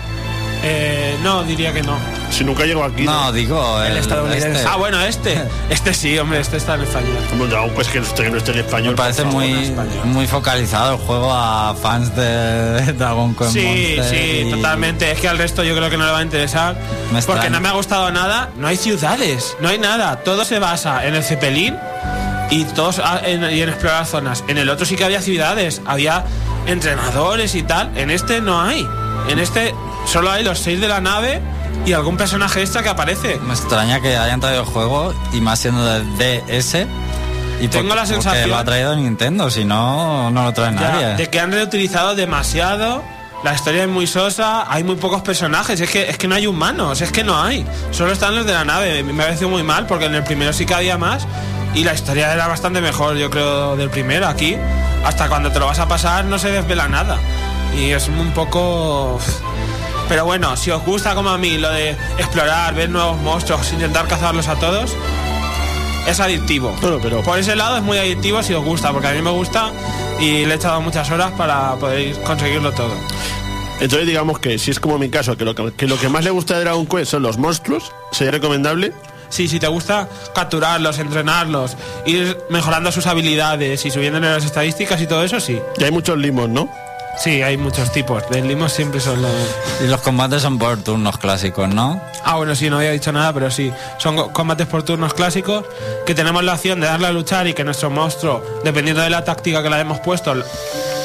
[0.63, 1.97] Eh, no, diría que no.
[2.29, 3.03] Si nunca llego aquí.
[3.03, 4.51] No, digo el, estadounidense.
[4.51, 4.65] este.
[4.69, 5.41] Ah, bueno, este.
[5.69, 7.17] Este sí, hombre, este está en español.
[7.49, 8.91] Dragon Quest que no esté, que no esté en español.
[8.91, 9.41] Me parece favor.
[9.41, 15.11] muy, muy focalizado el juego a fans de Dragon Quest Sí, Monster sí, y- totalmente.
[15.11, 16.75] Es que al resto yo creo que no le va a interesar.
[17.13, 18.49] Me porque no me ha gustado nada.
[18.57, 20.17] No hay ciudades, no hay nada.
[20.23, 21.77] Todo se basa en el Zeppelin
[22.49, 24.43] y todos ah, en, y en explorar zonas.
[24.47, 26.25] En el otro sí que había ciudades, había
[26.65, 27.97] entrenadores y tal.
[27.97, 28.87] En este no hay.
[29.29, 29.73] En este
[30.05, 31.41] solo hay los seis de la nave
[31.85, 33.39] y algún personaje extra que aparece.
[33.43, 36.87] Me extraña que hayan traído el juego y más siendo de DS.
[37.59, 41.07] Y Tengo la sensación- lo ha traído Nintendo, si no, no lo trae Ya, nadie.
[41.15, 43.03] de que han reutilizado demasiado.
[43.43, 46.47] La historia es muy sosa, hay muy pocos personajes, es que, es que no hay
[46.47, 47.65] humanos, es que no hay.
[47.91, 49.03] Solo están los de la nave.
[49.03, 51.27] Me parece muy mal porque en el primero sí que había más
[51.75, 54.27] y la historia era bastante mejor, yo creo, del primero.
[54.27, 54.55] Aquí,
[55.05, 57.17] hasta cuando te lo vas a pasar, no se desvela nada.
[57.75, 59.19] Y es un poco.
[60.09, 64.07] Pero bueno, si os gusta como a mí lo de explorar, ver nuevos monstruos, intentar
[64.07, 64.95] cazarlos a todos,
[66.07, 66.75] es adictivo.
[66.81, 69.31] Bueno, pero- Por ese lado es muy adictivo si os gusta, porque a mí me
[69.31, 69.69] gusta
[70.19, 72.93] y le he echado muchas horas para poder conseguirlo todo.
[73.79, 76.23] Entonces digamos que si es como mi caso, que lo que, que lo que más
[76.23, 78.93] le gusta de Dragon Quest son los monstruos, sería recomendable.
[79.29, 85.05] Sí, si te gusta capturarlos, entrenarlos, ir mejorando sus habilidades y subiendo las estadísticas y
[85.05, 85.59] todo eso, sí.
[85.77, 86.69] Y hay muchos limos, ¿no?
[87.19, 88.23] Sí, hay muchos tipos.
[88.29, 89.31] De limos siempre son los...
[89.83, 91.99] Y los combates son por turnos clásicos, ¿no?
[92.23, 93.71] Ah, bueno, sí, no había dicho nada, pero sí.
[93.97, 95.65] Son co- combates por turnos clásicos
[96.05, 99.23] que tenemos la opción de darle a luchar y que nuestro monstruo, dependiendo de la
[99.23, 100.35] táctica que le hemos puesto,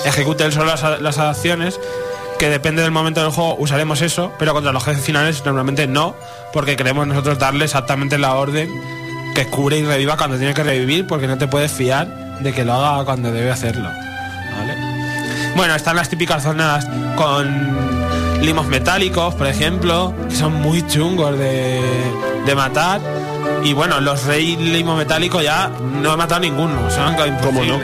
[0.04, 0.66] ejecute él solo
[1.00, 1.80] las acciones.
[2.38, 6.16] Que depende del momento del juego usaremos eso, pero contra los jefes finales normalmente no,
[6.52, 8.68] porque queremos nosotros darle exactamente la orden
[9.34, 12.08] que cure y reviva cuando tiene que revivir, porque no te puedes fiar
[12.40, 13.88] de que lo haga cuando debe hacerlo.
[15.56, 16.86] Bueno, están las típicas zonas
[17.16, 17.46] con
[18.42, 21.80] limos metálicos, por ejemplo, que son muy chungos de,
[22.46, 23.00] de matar.
[23.62, 27.78] Y bueno, los rey limo metálicos ya no he matado ninguno, son ¿Cómo no?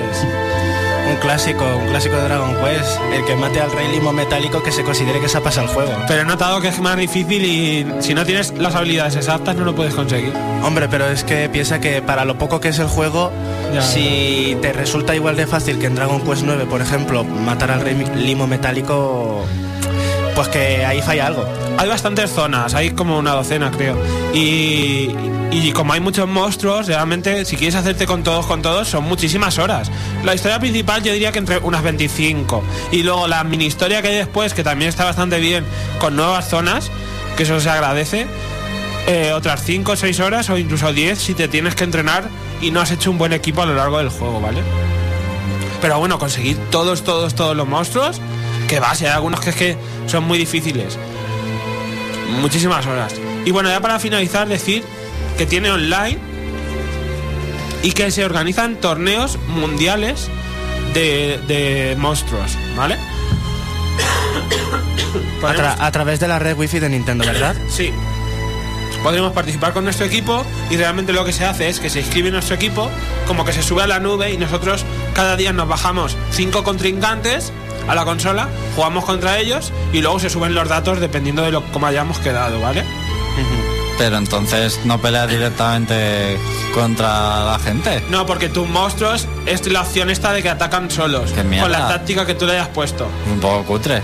[1.11, 3.00] Un clásico, un clásico de Dragon Quest.
[3.14, 5.72] El que mate al rey limo metálico que se considere que se ha pasado el
[5.74, 5.92] juego.
[6.06, 9.64] Pero he notado que es más difícil y si no tienes las habilidades exactas no
[9.64, 10.32] lo puedes conseguir.
[10.62, 13.32] Hombre, pero es que piensa que para lo poco que es el juego,
[13.72, 13.82] Ya.
[13.82, 17.80] si te resulta igual de fácil que en Dragon Quest 9, por ejemplo, matar al
[17.80, 19.44] rey limo metálico,
[20.39, 21.45] pues que ahí falla algo.
[21.78, 24.01] Hay bastantes zonas, hay como una docena creo.
[24.32, 25.11] Y,
[25.51, 29.59] y como hay muchos monstruos, realmente si quieres hacerte con todos, con todos, son muchísimas
[29.59, 29.91] horas.
[30.22, 32.62] La historia principal yo diría que entre unas 25.
[32.93, 35.64] Y luego la mini historia que hay después, que también está bastante bien,
[35.99, 36.89] con nuevas zonas,
[37.36, 38.28] que eso se agradece.
[39.09, 42.28] eh, otras 5 o 6 horas o incluso 10 si te tienes que entrenar
[42.61, 44.61] y no has hecho un buen equipo a lo largo del juego, ¿vale?
[45.80, 48.20] Pero bueno, conseguir todos, todos, todos los monstruos,
[48.69, 50.97] que va, si hay algunos que es que son muy difíciles.
[52.41, 53.14] Muchísimas horas.
[53.45, 54.85] Y bueno, ya para finalizar, decir
[55.37, 56.19] que tiene online
[57.83, 60.29] y que se organizan torneos mundiales
[60.95, 62.97] de, de monstruos, ¿vale?
[65.43, 67.57] A, tra- a través de la red wifi de Nintendo, ¿verdad?
[67.71, 67.93] Sí.
[69.03, 72.33] Podremos participar con nuestro equipo y realmente lo que se hace es que se inscribe
[72.33, 72.91] nuestro equipo,
[73.29, 77.53] como que se sube a la nube y nosotros cada día nos bajamos cinco contrincantes
[77.87, 81.62] a la consola, jugamos contra ellos y luego se suben los datos dependiendo de lo
[81.72, 82.85] cómo hayamos quedado, ¿vale?
[83.99, 86.39] Pero entonces no peleas directamente
[86.72, 88.03] contra la gente.
[88.11, 92.24] No, porque tus monstruos es la opción esta de que atacan solos, con la táctica
[92.24, 93.09] que tú le hayas puesto.
[93.33, 94.03] Un poco cutre.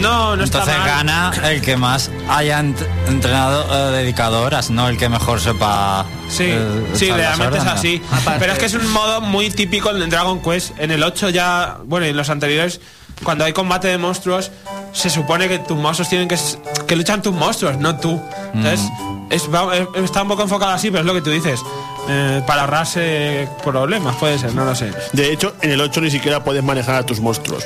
[0.00, 0.88] No, no Entonces está mal.
[0.88, 6.04] gana el que más haya ent- entrenado eh, dedicado horas, no el que mejor sepa.
[6.28, 8.02] Sí, eh, sí, realmente es así.
[8.10, 10.72] Aparte- Pero es que es un modo muy típico en Dragon Quest.
[10.78, 12.80] En el 8 ya, bueno, y en los anteriores,
[13.22, 14.50] cuando hay combate de monstruos,
[14.92, 16.38] se supone que tus monstruos tienen que...
[16.86, 18.20] que luchan tus monstruos, no tú.
[18.54, 19.26] Entonces, Mm.
[19.30, 21.60] es, va- es- está un poco enfocado así, pero es lo que tú dices.
[22.08, 24.92] Eh, para ahorrarse problemas, puede ser, no lo sé.
[25.12, 27.64] De hecho, en el 8 ni siquiera puedes manejar a tus monstruos.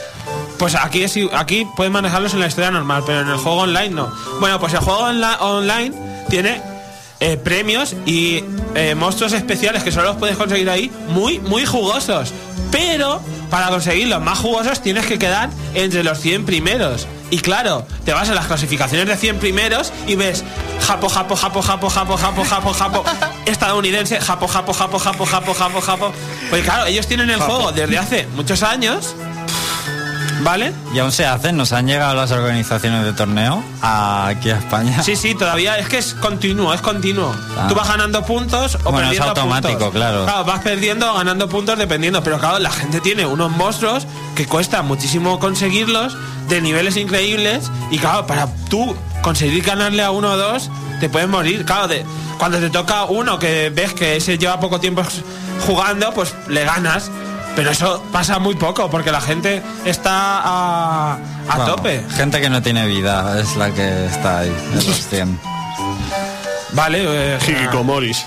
[0.59, 3.90] Pues aquí es, aquí puedes manejarlos en la historia normal, pero en el juego online
[3.90, 4.12] no.
[4.40, 5.92] Bueno, pues el juego onla- online
[6.28, 6.61] tiene
[7.20, 8.44] eh, premios y
[8.76, 12.32] eh, monstruos especiales que solo los puedes conseguir ahí, muy, muy jugosos.
[12.70, 13.20] Pero
[13.51, 17.07] para conseguir los más jugosos tienes que quedar entre los 100 primeros.
[17.30, 20.44] Y claro, te vas a las clasificaciones de 100 primeros y ves
[20.86, 23.05] Japo, Japo, Japo, Japo, Japo, Japo, Japo, Japo,
[23.44, 26.12] estadounidense, Japo, Japo, Japo, Japo, Japo, Japo, Japo.
[26.49, 29.14] Pues claro, ellos tienen el juego desde hace muchos años,
[30.43, 30.72] ¿vale?
[30.95, 35.03] Y aún se hacen, nos han llegado las organizaciones de torneo a- aquí a España.
[35.03, 37.34] Sí, sí, todavía es que es continuo, es continuo.
[37.59, 37.66] Ah.
[37.68, 39.91] Tú vas ganando puntos o Bueno, es perdiendo automático, puntos.
[39.93, 40.45] claro.
[40.45, 42.22] vas perdiendo o ganando puntos dependiendo.
[42.22, 46.16] Pero claro, la gente tiene unos monstruos que cuesta muchísimo conseguirlos,
[46.49, 47.70] de niveles increíbles.
[47.91, 50.70] Y claro, para tú conseguir ganarle a uno o dos,
[51.01, 51.64] te puedes morir.
[51.64, 52.05] Claro, de,
[52.39, 55.03] cuando te toca uno que ves que ese lleva poco tiempo
[55.66, 57.11] jugando, pues le ganas.
[57.57, 61.14] Pero eso pasa muy poco porque la gente está a,
[61.49, 62.03] a Bueno, tope.
[62.16, 65.40] Gente que no tiene vida es la que está ahí, en los 100.
[66.72, 68.24] Vale, eh, Hikikomoris.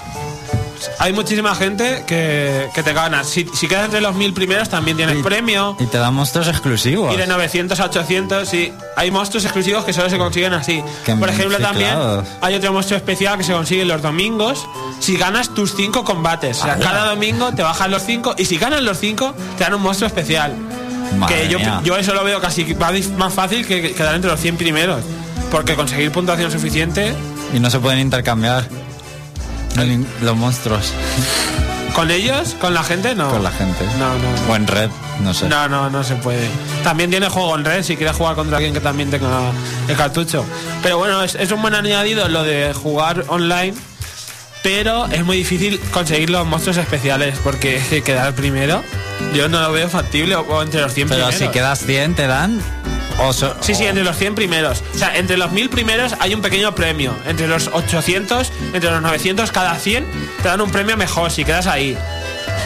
[1.02, 3.24] Hay muchísima gente que, que te gana.
[3.24, 5.76] Si, si quedas entre los mil primeros también tienes Y- premio.
[5.80, 7.12] Y te dan monstruos exclusivos.
[7.14, 10.84] Y de 900 a 800, y hay monstruos exclusivos que solo se consiguen así.
[11.04, 11.96] Qué Por ejemplo, también
[12.42, 14.64] hay otro monstruo especial que se consigue los domingos
[15.00, 16.60] si ganas tus cinco combates.
[16.62, 19.74] O sea, cada domingo te bajan los cinco y si ganas los cinco te dan
[19.74, 20.56] un monstruo especial.
[21.18, 21.82] Madre que yo, mía.
[21.84, 22.64] yo eso lo veo casi
[23.18, 25.02] más fácil que que quedar entre los 100 primeros.
[25.50, 27.14] Porque conseguir puntuación suficiente
[27.54, 28.66] Y no se pueden intercambiar
[30.22, 30.94] los monstruos
[31.94, 33.30] con ellos, con la gente, no.
[33.30, 33.86] con la gente.
[34.00, 34.46] No, no.
[34.48, 34.52] no.
[34.52, 34.90] O en red,
[35.22, 35.48] no sé.
[35.48, 36.48] No, no, no se puede.
[36.84, 39.52] También tiene juego en red si quieres jugar contra alguien que también tenga
[39.88, 40.46] el cartucho.
[40.82, 43.74] Pero bueno, es, es un buen añadido lo de jugar online.
[44.64, 48.84] Pero es muy difícil conseguir los monstruos especiales porque quedar primero
[49.34, 51.40] yo no lo veo factible o, o entre los 100 Pero primeros.
[51.40, 52.62] si quedas 100 te dan...
[53.24, 54.84] O so- Sí, sí, entre los 100 primeros.
[54.96, 57.14] O sea, entre los 1000 primeros hay un pequeño premio.
[57.28, 60.06] Entre los 800, entre los 900, cada 100
[60.42, 61.98] te dan un premio mejor si quedas ahí.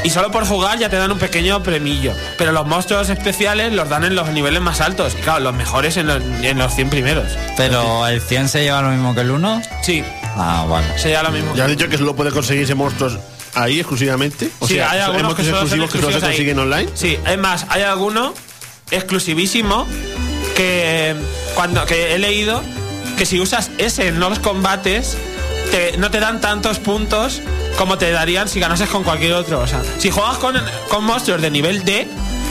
[0.04, 2.14] Y solo por jugar ya te dan un pequeño premillo.
[2.38, 5.16] Pero los monstruos especiales los dan en los niveles más altos.
[5.18, 7.26] Y claro, los mejores en los, en los 100 primeros.
[7.58, 9.62] Pero el 100 se lleva lo mismo que el 1.
[9.84, 10.04] Sí,
[10.38, 10.98] Ah, vale.
[11.00, 11.56] sería lo mismo.
[11.56, 13.18] Ya has dicho que solo puedes conseguirse monstruos
[13.56, 14.50] ahí exclusivamente.
[14.60, 16.32] O sí, sea, hay algunos que exclusivos que solo se ahí.
[16.32, 16.90] consiguen online.
[16.94, 18.34] Sí, es más, hay alguno
[18.92, 19.88] exclusivísimo
[20.56, 21.16] que
[21.54, 22.62] cuando que he leído
[23.18, 25.18] que si usas ese en los combates
[25.72, 27.42] te- no te dan tantos puntos
[27.78, 29.60] como te darían si ganases con cualquier otro.
[29.60, 30.56] O sea, si juegas con,
[30.90, 32.08] con monstruos de nivel D,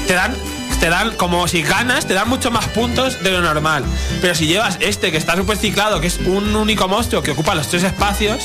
[0.07, 0.35] te dan
[0.81, 3.85] te dan como si ganas, te dan mucho más puntos de lo normal.
[4.21, 7.55] Pero si llevas este que está super ciclado, que es un único monstruo que ocupa
[7.55, 8.43] los tres espacios,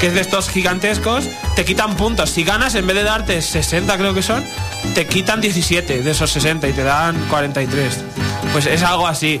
[0.00, 1.24] que es de estos gigantescos,
[1.56, 2.30] te quitan puntos.
[2.30, 4.44] Si ganas, en vez de darte 60 creo que son,
[4.94, 7.98] te quitan 17 de esos 60 y te dan 43.
[8.52, 9.40] Pues es algo así.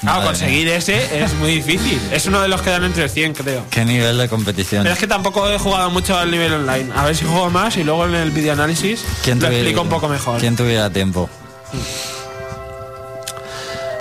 [0.00, 2.00] Claro, Madre conseguir ese es muy difícil.
[2.12, 3.64] Es uno de los que dan entre 100, creo.
[3.70, 4.84] Qué nivel de competición.
[4.84, 6.92] Pero es que tampoco he jugado mucho al nivel online.
[6.94, 10.38] A ver si juego más y luego en el videoanálisis lo explico un poco mejor.
[10.40, 11.28] ¿Quién tuviera tiempo?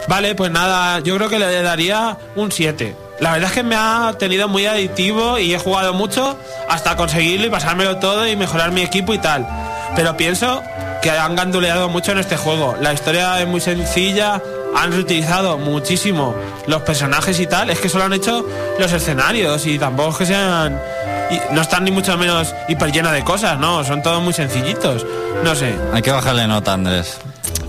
[0.08, 3.07] Vale, pues nada, yo creo que le daría un 7.
[3.20, 6.38] La verdad es que me ha tenido muy adictivo y he jugado mucho
[6.70, 9.48] hasta conseguirlo y pasármelo todo y mejorar mi equipo y tal.
[9.96, 10.62] Pero pienso
[11.02, 12.76] que han ganduleado mucho en este juego.
[12.80, 14.42] La historia es muy sencilla,
[14.76, 16.36] han reutilizado muchísimo
[16.68, 17.72] los personajes y tal.
[17.72, 18.46] Es que solo han hecho
[18.80, 20.80] los escenarios y tampoco es que sean...
[21.32, 25.06] y no están ni mucho menos hiper llena de cosas, no, son todos muy sencillitos.
[25.44, 25.76] No sé.
[25.94, 27.18] Hay que bajarle nota, Andrés.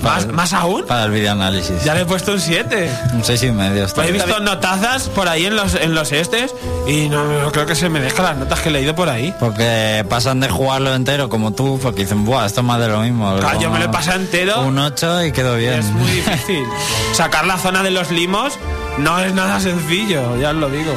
[0.03, 0.85] ¿Más, más aún?
[0.87, 1.83] Para el videoanálisis.
[1.85, 2.91] Ya le he puesto un 7.
[3.15, 3.85] Un seis y medio.
[3.85, 6.55] está he visto notazas por ahí en los, en los estes
[6.87, 9.35] y no, no creo que se me dejan las notas que he leído por ahí.
[9.41, 13.01] Porque pasan de jugarlo entero como tú, porque dicen, buah, esto es más de lo
[13.01, 13.37] mismo.
[13.39, 14.63] Claro, yo me lo he pasado entero.
[14.63, 15.75] Un 8 y quedó bien.
[15.75, 16.65] Es muy difícil.
[17.13, 18.59] Sacar la zona de los limos
[18.99, 20.93] no es nada sencillo, ya os lo digo.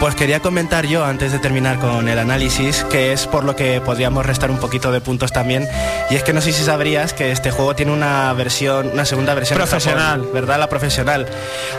[0.00, 3.80] Pues quería comentar yo, antes de terminar con el análisis, que es por lo que
[3.80, 5.66] podríamos restar un poquito de puntos también.
[6.10, 9.32] Y es que no sé si sabrías que este juego tiene una versión, una segunda
[9.32, 10.18] versión Profesional.
[10.18, 10.58] Japón, ¿verdad?
[10.58, 11.26] La profesional.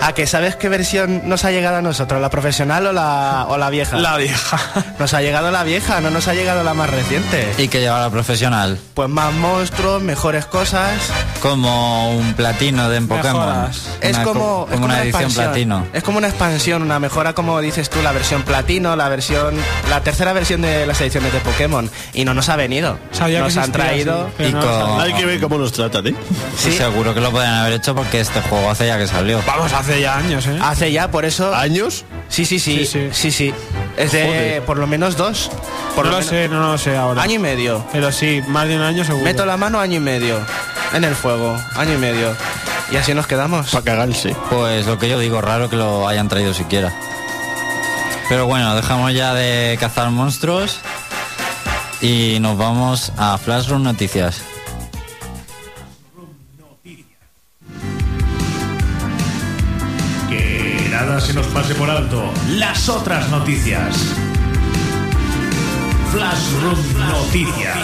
[0.02, 2.20] ¿A que sabes qué versión nos ha llegado a nosotros?
[2.20, 3.98] ¿La profesional o la, o la vieja?
[3.98, 4.60] La vieja.
[5.00, 7.54] Nos ha llegado la vieja, no nos ha llegado la más reciente.
[7.58, 8.80] Y que lleva la profesional.
[8.94, 10.94] Pues más monstruos, mejores cosas.
[11.42, 13.46] Como un platino de en Pokémon.
[13.46, 13.82] Mejoras.
[14.02, 15.46] Es Una como, es como una edición expansión.
[15.46, 15.88] platino.
[15.94, 19.56] Es como una expansión, una mejora, como dices tú, la versión platino, la versión,
[19.90, 21.90] la tercera versión de las ediciones de Pokémon.
[22.14, 22.98] Y no nos ha venido.
[23.12, 24.30] Sabía nos que han existía, traído.
[24.38, 25.02] sí, y no con-.
[25.02, 26.16] Hay que ver cómo nos tratan, ¿eh?
[26.58, 29.42] Sí, seguro que lo pueden haber hecho porque este juego hace ya que salió.
[29.46, 30.58] Vamos, hace ya años, ¿eh?
[30.62, 31.54] Hace ya, por eso.
[31.54, 32.06] ¿Años?
[32.30, 33.10] Sí, sí, sí, Sí, sí.
[33.12, 33.54] sí, sí.
[33.98, 34.62] Es de Joder.
[34.64, 35.50] por lo menos dos.
[35.96, 37.24] Por no lo lo menos- sé, no lo sé ahora.
[37.24, 37.86] Año y medio.
[37.92, 39.24] Pero sí, más de un año seguro.
[39.26, 40.40] Meto la mano año y medio.
[40.94, 41.58] En el fuego.
[41.76, 42.36] Año y medio.
[42.92, 43.72] Y así nos quedamos.
[43.72, 44.36] Para cagarse.
[44.52, 46.94] Pues lo que yo digo, raro que lo hayan traído siquiera.
[48.28, 50.80] Pero bueno, dejamos ya de cazar monstruos
[52.02, 54.42] y nos vamos a Flashroom Noticias.
[60.28, 62.32] Que nada se nos pase por alto.
[62.50, 63.96] Las otras noticias.
[66.12, 67.78] Flashroom Noticias.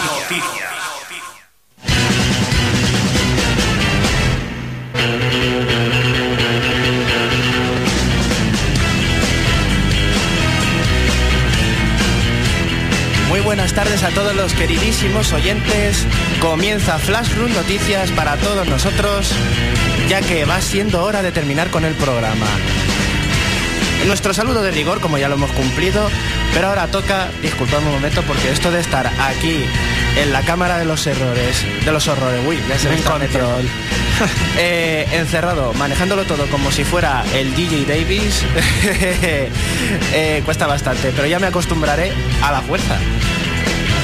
[13.32, 16.05] Muy buenas tardes a todos los queridísimos oyentes.
[16.41, 19.32] Comienza Flashroom Noticias para todos nosotros,
[20.09, 22.45] ya que va siendo hora de terminar con el programa.
[24.05, 26.09] Nuestro saludo de rigor, como ya lo hemos cumplido,
[26.53, 29.63] pero ahora toca, disculpadme un momento, porque esto de estar aquí
[30.17, 33.47] en la cámara de los errores, de los horrores, uy, ya se me está metiendo.
[34.57, 38.43] Eh, encerrado, manejándolo todo como si fuera el DJ Davis,
[40.13, 42.11] eh, cuesta bastante, pero ya me acostumbraré
[42.43, 42.97] a la fuerza.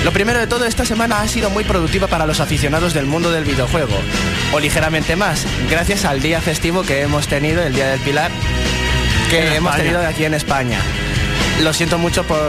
[0.04, 3.32] Lo primero de todo, esta semana ha sido muy productiva para los aficionados del mundo
[3.32, 3.94] del videojuego,
[4.54, 8.32] o ligeramente más, gracias al día festivo que hemos tenido, el Día del Pilar,
[9.30, 9.78] que hemos España.
[9.78, 10.80] tenido aquí en España.
[11.62, 12.40] Lo siento mucho por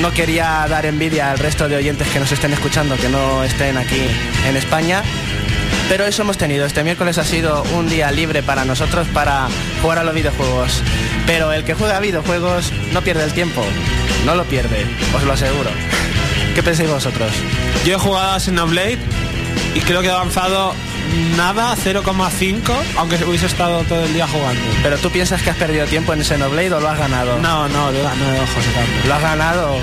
[0.00, 3.76] no quería dar envidia al resto de oyentes que nos estén escuchando, que no estén
[3.76, 4.00] aquí
[4.48, 5.02] en España.
[5.88, 6.66] Pero eso hemos tenido.
[6.66, 9.48] Este miércoles ha sido un día libre para nosotros para
[9.82, 10.82] jugar a los videojuegos.
[11.26, 13.62] Pero el que juega a videojuegos no pierde el tiempo.
[14.24, 15.70] No lo pierde, os lo aseguro.
[16.54, 17.30] ¿Qué pensáis vosotros?
[17.84, 18.98] Yo he jugado a Xenoblade
[19.74, 20.72] y creo que he avanzado
[21.36, 22.62] nada, 0,5,
[22.96, 24.60] aunque hubiese estado todo el día jugando.
[24.82, 27.38] ¿Pero tú piensas que has perdido tiempo en Xenoblade o lo has ganado?
[27.40, 29.06] No, no, lo he ganado, José Carlos.
[29.06, 29.78] Lo has ganado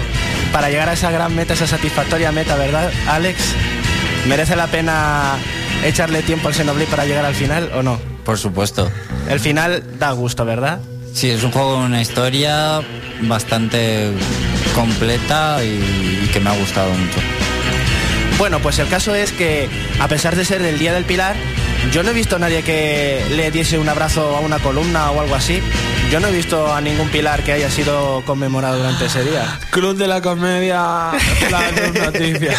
[0.51, 3.53] para llegar a esa gran meta, esa satisfactoria meta, ¿verdad, Alex?
[4.27, 5.35] ¿Merece la pena
[5.83, 7.99] echarle tiempo al Xenoblade para llegar al final o no?
[8.23, 8.91] Por supuesto.
[9.29, 10.79] El final da gusto, ¿verdad?
[11.13, 12.81] Sí, es un juego con una historia
[13.21, 14.11] bastante
[14.73, 17.19] completa y, y que me ha gustado mucho.
[18.37, 19.69] Bueno, pues el caso es que,
[19.99, 21.35] a pesar de ser el Día del Pilar,
[21.91, 25.21] yo no he visto a nadie que le diese un abrazo a una columna o
[25.21, 25.61] algo así.
[26.11, 29.57] Yo no he visto a ningún pilar que haya sido conmemorado durante ese día.
[29.69, 31.11] Club de la Comedia,
[31.49, 31.71] la
[32.05, 32.51] noticia.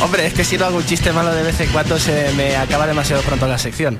[0.00, 2.54] Hombre, es que si no hago un chiste malo de vez en cuando se me
[2.56, 3.98] acaba demasiado pronto la sección.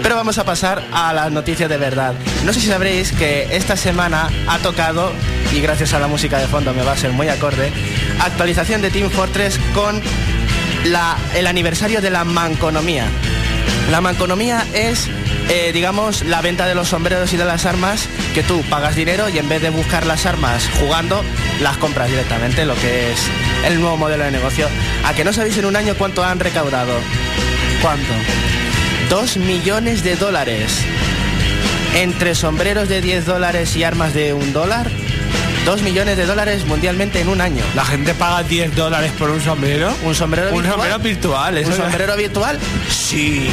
[0.00, 2.14] Pero vamos a pasar a las noticias de verdad.
[2.44, 5.12] No sé si sabréis que esta semana ha tocado,
[5.52, 7.72] y gracias a la música de fondo me va a ser muy acorde,
[8.20, 10.00] actualización de Team Fortress con
[10.84, 13.06] la- el aniversario de la manconomía.
[13.90, 15.08] La manconomía es,
[15.48, 19.28] eh, digamos, la venta de los sombreros y de las armas que tú pagas dinero
[19.28, 21.22] y en vez de buscar las armas jugando,
[21.60, 23.18] las compras directamente, lo que es
[23.64, 24.68] el nuevo modelo de negocio.
[25.04, 26.92] ¿A que no sabéis en un año cuánto han recaudado?
[27.82, 28.12] ¿Cuánto?
[29.08, 30.84] Dos millones de dólares.
[31.96, 34.88] Entre sombreros de 10 dólares y armas de un dólar,
[35.64, 37.62] dos millones de dólares mundialmente en un año.
[37.74, 39.92] La gente paga 10 dólares por un sombrero.
[40.02, 40.72] ¿Un sombrero Un virtual?
[40.72, 41.58] sombrero virtual.
[41.64, 42.58] ¿Un sombrero virtual?
[42.88, 43.48] Sí.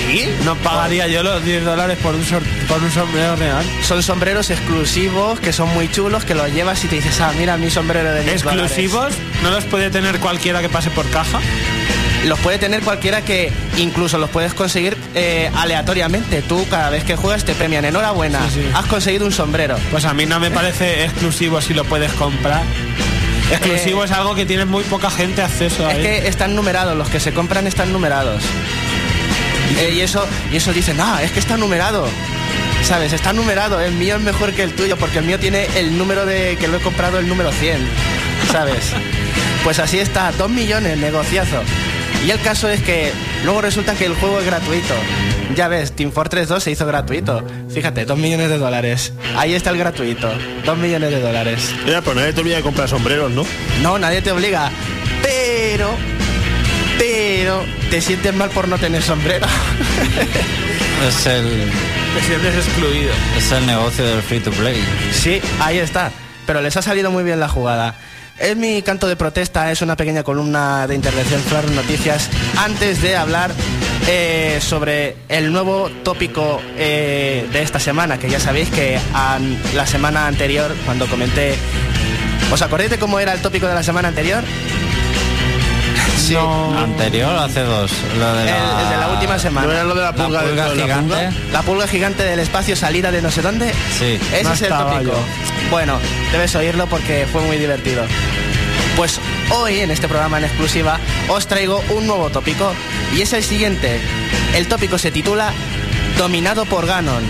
[0.46, 3.66] No pagaría yo los 10 dólares por un, sor- por un sombrero real.
[3.84, 7.58] Son sombreros exclusivos que son muy chulos, que los llevas y te dices, ah, mira
[7.58, 8.72] mi sombrero de 10 dólares".
[8.72, 11.40] Exclusivos, no los puede tener cualquiera que pase por caja.
[12.26, 16.42] Los puede tener cualquiera que incluso los puedes conseguir eh, aleatoriamente.
[16.42, 17.86] Tú cada vez que juegas te premian.
[17.86, 18.70] Enhorabuena, Sí, sí.
[18.74, 19.78] has conseguido un sombrero.
[19.92, 22.64] Pues a mí no me parece exclusivo si lo puedes comprar.
[23.52, 26.04] Exclusivo Eh, es algo que tiene muy poca gente acceso a Es él.
[26.04, 28.44] que están numerados, los que se compran están numerados.
[29.80, 32.08] Eh, y eso, y eso dicen, ah, es que está numerado.
[32.84, 33.14] ¿Sabes?
[33.14, 36.26] Está numerado, el mío es mejor que el tuyo, porque el mío tiene el número
[36.26, 37.78] de que lo he comprado, el número 100.
[38.52, 38.92] ¿Sabes?
[39.64, 41.62] Pues así está, 2 millones, negociazo.
[42.26, 43.12] Y el caso es que
[43.46, 44.94] luego resulta que el juego es gratuito.
[45.56, 47.42] Ya ves, Team Fortress 2 se hizo gratuito.
[47.74, 49.14] Fíjate, 2 millones de dólares.
[49.38, 50.30] Ahí está el gratuito.
[50.66, 51.74] 2 millones de dólares.
[51.86, 53.46] Mira, pues nadie te olvida de comprar sombreros, ¿no?
[53.82, 54.70] No, nadie te obliga.
[55.22, 55.90] Pero,
[57.00, 59.48] pero, te sientes mal por no tener sombrero.
[61.08, 61.44] Es el,
[62.16, 63.12] Te sientes excluido.
[63.38, 64.84] es el negocio del free to play.
[65.12, 66.12] sí, ahí está.
[66.48, 67.94] Pero les ha salido muy bien la jugada.
[68.40, 73.16] Es mi canto de protesta, es una pequeña columna de intervención Flash Noticias antes de
[73.16, 73.52] hablar
[74.08, 79.00] eh, sobre el nuevo tópico eh, de esta semana, que ya sabéis que
[79.74, 81.56] la semana anterior, cuando comenté...
[82.52, 84.44] ¿Os acordáis de cómo era el tópico de la semana anterior?
[86.18, 86.36] Sí.
[86.36, 87.92] Anterior, hace dos.
[88.18, 89.68] Lo de El, la, el de la última semana.
[89.68, 91.02] ¿No era lo de la la pulga, la gigante.
[91.16, 91.34] pulga?
[91.54, 93.72] La pulga gigante del espacio salida de no sé dónde.
[93.98, 94.20] Sí.
[94.34, 95.04] Ese No es el tópico.
[95.04, 95.20] yo.
[95.72, 96.00] Bueno,
[96.32, 98.04] debes oírlo porque fue muy divertido.
[98.96, 99.20] Pues
[99.52, 101.00] hoy, en este programa en exclusiva,
[101.30, 102.74] os traigo un nuevo tópico.
[103.16, 104.00] Y es el siguiente.
[104.56, 105.52] El tópico se titula
[106.18, 107.24] Dominado por Ganon.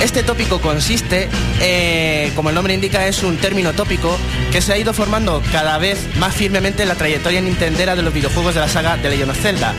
[0.00, 1.28] Este tópico consiste,
[1.60, 4.16] eh, como el nombre indica, es un término tópico
[4.52, 8.12] que se ha ido formando cada vez más firmemente en la trayectoria nintendera de los
[8.12, 9.74] videojuegos de la saga de Legend of Zelda.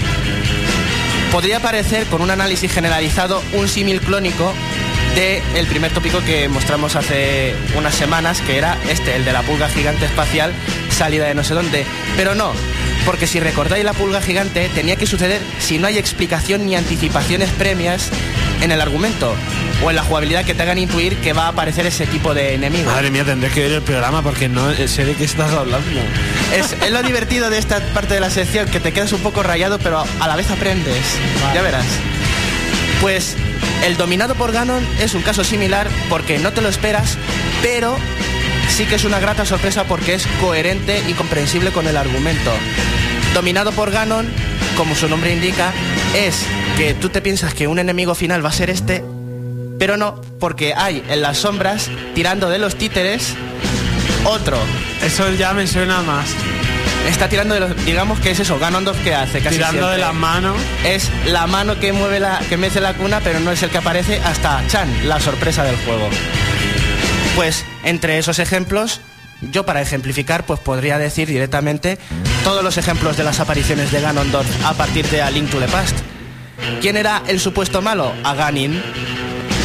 [1.31, 4.53] Podría parecer, con un análisis generalizado, un símil clónico
[5.15, 9.43] del el primer tópico que mostramos hace unas semanas, que era este, el de la
[9.43, 10.53] pulga gigante espacial
[10.89, 11.85] salida de no sé dónde.
[12.15, 12.53] Pero no,
[13.07, 17.49] porque si recordáis la pulga gigante, tenía que suceder si no hay explicación ni anticipaciones
[17.51, 18.09] premias
[18.61, 19.33] en el argumento
[19.81, 22.55] o en la jugabilidad que te hagan intuir que va a aparecer ese tipo de
[22.55, 22.91] enemigo.
[22.91, 26.01] Madre mía, tendré que ver el programa porque no sé de qué estás hablando.
[26.53, 29.41] Es, es lo divertido de esta parte de la sección, que te quedas un poco
[29.41, 31.05] rayado, pero a la vez aprendes.
[31.53, 31.85] Ya verás.
[32.99, 33.37] Pues
[33.85, 37.17] el dominado por Ganon es un caso similar porque no te lo esperas,
[37.61, 37.97] pero
[38.67, 42.51] sí que es una grata sorpresa porque es coherente y comprensible con el argumento.
[43.37, 44.27] Dominado por Ganon,
[44.75, 45.71] como su nombre indica,
[46.15, 46.43] es
[46.75, 49.03] que tú te piensas que un enemigo final va a ser este,
[49.77, 53.35] pero no, porque hay en las sombras, tirando de los títeres,
[54.23, 54.57] otro
[55.03, 56.29] Eso ya me suena más.
[57.07, 57.85] Está tirando de los.
[57.85, 60.57] Digamos que es eso, Ganondorf que hace casi Tirando de las manos.
[60.83, 62.39] Es la mano que mueve la.
[62.49, 65.75] que mece la cuna, pero no es el que aparece hasta Chan, la sorpresa del
[65.85, 66.09] juego.
[67.35, 68.99] Pues, entre esos ejemplos,
[69.41, 71.97] yo para ejemplificar, pues podría decir directamente
[72.43, 75.67] todos los ejemplos de las apariciones de Ganondorf a partir de A Link to the
[75.67, 75.95] Past.
[76.81, 78.13] ¿Quién era el supuesto malo?
[78.23, 78.81] A Ganin,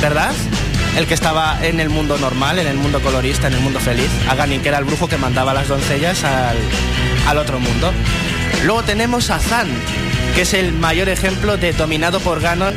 [0.01, 0.33] ¿verdad?
[0.97, 4.11] El que estaba en el mundo normal, en el mundo colorista, en el mundo feliz.
[4.29, 6.57] A Ganin, que era el brujo que mandaba las doncellas al,
[7.27, 7.93] al otro mundo.
[8.64, 9.68] Luego tenemos a Zan,
[10.35, 12.75] que es el mayor ejemplo de dominado por Ganon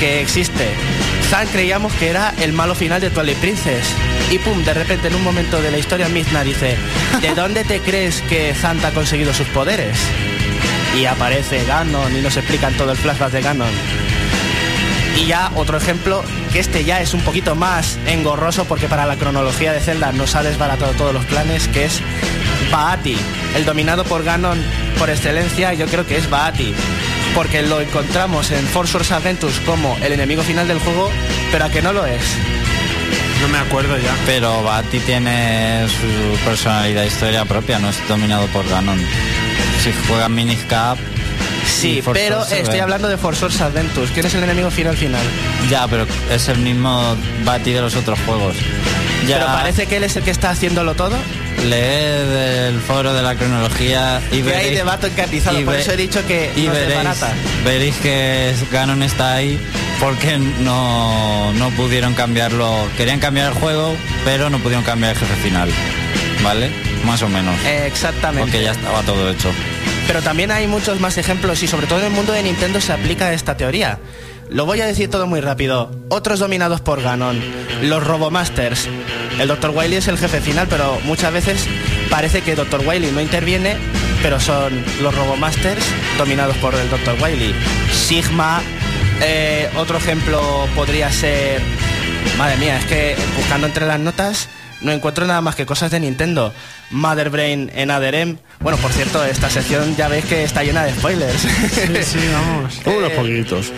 [0.00, 0.68] que existe.
[1.42, 3.92] Creíamos que era el malo final de Twilight Princess.
[4.30, 6.76] Y pum, de repente en un momento de la historia Mizna dice,
[7.20, 9.98] ¿de dónde te crees que Zant ha conseguido sus poderes?
[10.96, 13.72] Y aparece Ganon y nos explican todo el flashback de Ganon.
[15.20, 19.16] Y ya otro ejemplo, que este ya es un poquito más engorroso porque para la
[19.16, 22.00] cronología de Zelda nos ha desbaratado todos los planes, que es
[22.70, 23.16] Baati,
[23.56, 24.62] el dominado por Ganon
[24.98, 26.74] por excelencia, yo creo que es Baati,
[27.34, 31.10] porque lo encontramos en Force Wars Adventures como el enemigo final del juego,
[31.50, 32.22] pero a que no lo es.
[33.42, 34.14] No me acuerdo ya.
[34.26, 38.98] Pero Bati tiene su personalidad e historia propia, no es dominado por Ganon.
[39.82, 40.98] Si juega Miniscap,
[41.66, 44.10] Sí, Force pero estoy hablando de Force Wars Adventures.
[44.12, 45.22] ¿Quién es el enemigo final final?
[45.70, 48.54] ya, pero es el mismo Bati de los otros juegos.
[49.26, 51.16] Ya, Pero parece que él es el que está haciéndolo todo.
[51.64, 54.76] Leed el foro de la cronología y Que hay veréis...
[54.78, 57.08] debate encarnizado, por eso he dicho que y no veréis,
[57.64, 59.58] veréis que Ganon está ahí
[60.00, 62.88] porque no, no pudieron cambiarlo.
[62.96, 63.94] Querían cambiar el juego,
[64.24, 65.70] pero no pudieron cambiar el jefe final.
[66.42, 66.70] ¿Vale?
[67.04, 67.54] Más o menos.
[67.64, 68.42] Exactamente.
[68.50, 69.50] Porque ya estaba todo hecho.
[70.06, 72.92] Pero también hay muchos más ejemplos y sobre todo en el mundo de Nintendo se
[72.92, 73.98] aplica esta teoría.
[74.48, 75.90] Lo voy a decir todo muy rápido.
[76.08, 77.40] Otros dominados por Ganon.
[77.82, 78.88] Los Robomasters.
[79.38, 79.70] El Dr.
[79.74, 81.66] Wily es el jefe final, pero muchas veces
[82.10, 82.86] parece que Dr.
[82.86, 83.76] Wily no interviene,
[84.22, 85.84] pero son los Robomasters
[86.18, 87.16] dominados por el Dr.
[87.22, 87.54] Wily.
[87.92, 88.62] Sigma.
[89.22, 91.60] eh, otro ejemplo podría ser...
[92.38, 94.48] Madre mía, es que buscando entre las notas
[94.84, 96.52] no encuentro nada más que cosas de Nintendo.
[96.90, 98.36] Mother Brain en Aderem.
[98.60, 101.40] Bueno, por cierto, esta sección ya veis que está llena de spoilers.
[101.40, 102.80] Sí, sí, vamos.
[102.84, 103.72] Unos poquitos.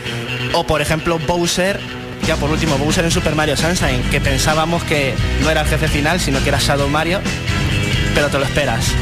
[0.52, 1.80] o por ejemplo Bowser,
[2.26, 5.88] ya por último Bowser en Super Mario Sunshine, que pensábamos que no era el jefe
[5.88, 7.20] final, sino que era Shadow Mario,
[8.14, 8.92] pero te lo esperas.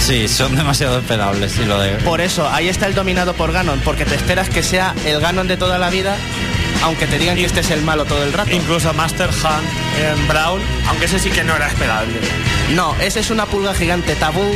[0.00, 1.58] Sí, son demasiado esperables.
[1.58, 1.92] Y lo de...
[1.98, 5.48] Por eso, ahí está el dominado por Ganon, porque te esperas que sea el Ganon
[5.48, 6.16] de toda la vida,
[6.82, 8.50] aunque te digan que este es el malo todo el rato.
[8.50, 9.68] Incluso Master Hunt
[9.98, 12.14] en Brawl, aunque ese sí que no era esperable.
[12.74, 14.54] No, ese es una pulga gigante, tabú.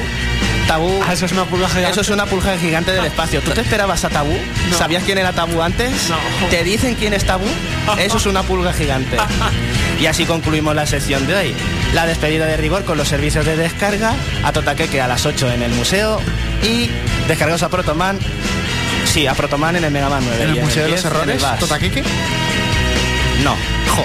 [0.66, 1.02] Tabú.
[1.04, 1.90] Ah, eso es una pulga gigante.
[1.90, 3.40] Eso es una pulga gigante del espacio.
[3.40, 4.36] ¿Tú te esperabas a Tabú?
[4.70, 4.78] No.
[4.78, 5.90] ¿Sabías quién era Tabú antes?
[6.08, 6.16] No.
[6.48, 7.46] ¿Te dicen quién es Tabú?
[7.98, 9.16] Eso es una pulga gigante.
[10.00, 11.54] Y así concluimos la sección de hoy.
[11.92, 15.62] La despedida de rigor con los servicios de descarga a Totaqueque a las 8 en
[15.62, 16.18] el museo
[16.62, 16.88] y
[17.28, 18.18] descargaos a Protoman.
[19.12, 20.42] Sí, a Protoman en el Mega Man 9.
[20.44, 21.58] En el Museo de 10 los en el Errores.
[21.60, 22.02] Totaqueque.
[23.42, 23.52] No.
[23.94, 24.04] Jo.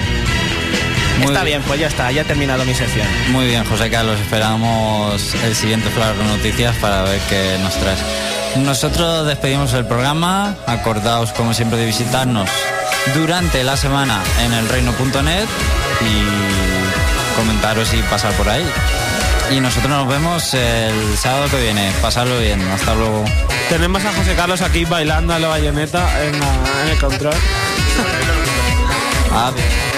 [1.19, 1.59] Muy Está bien.
[1.59, 3.07] bien, pues ya está, ya he terminado mi sección.
[3.31, 4.19] Muy bien, José Carlos.
[4.19, 7.99] Esperamos el siguiente Flash de Noticias para ver qué nos traes.
[8.57, 10.55] Nosotros despedimos el programa.
[10.65, 12.49] Acordaos, como siempre, de visitarnos
[13.13, 15.45] durante la semana en elreino.net
[16.01, 18.65] y comentaros y pasar por ahí.
[19.51, 21.91] Y nosotros nos vemos el sábado que viene.
[22.01, 22.61] Pasarlo bien.
[22.61, 23.23] Hasta luego.
[23.69, 26.35] Tenemos a José Carlos aquí bailando a la bayoneta en,
[26.89, 27.35] el control.
[29.31, 29.94] Adiós.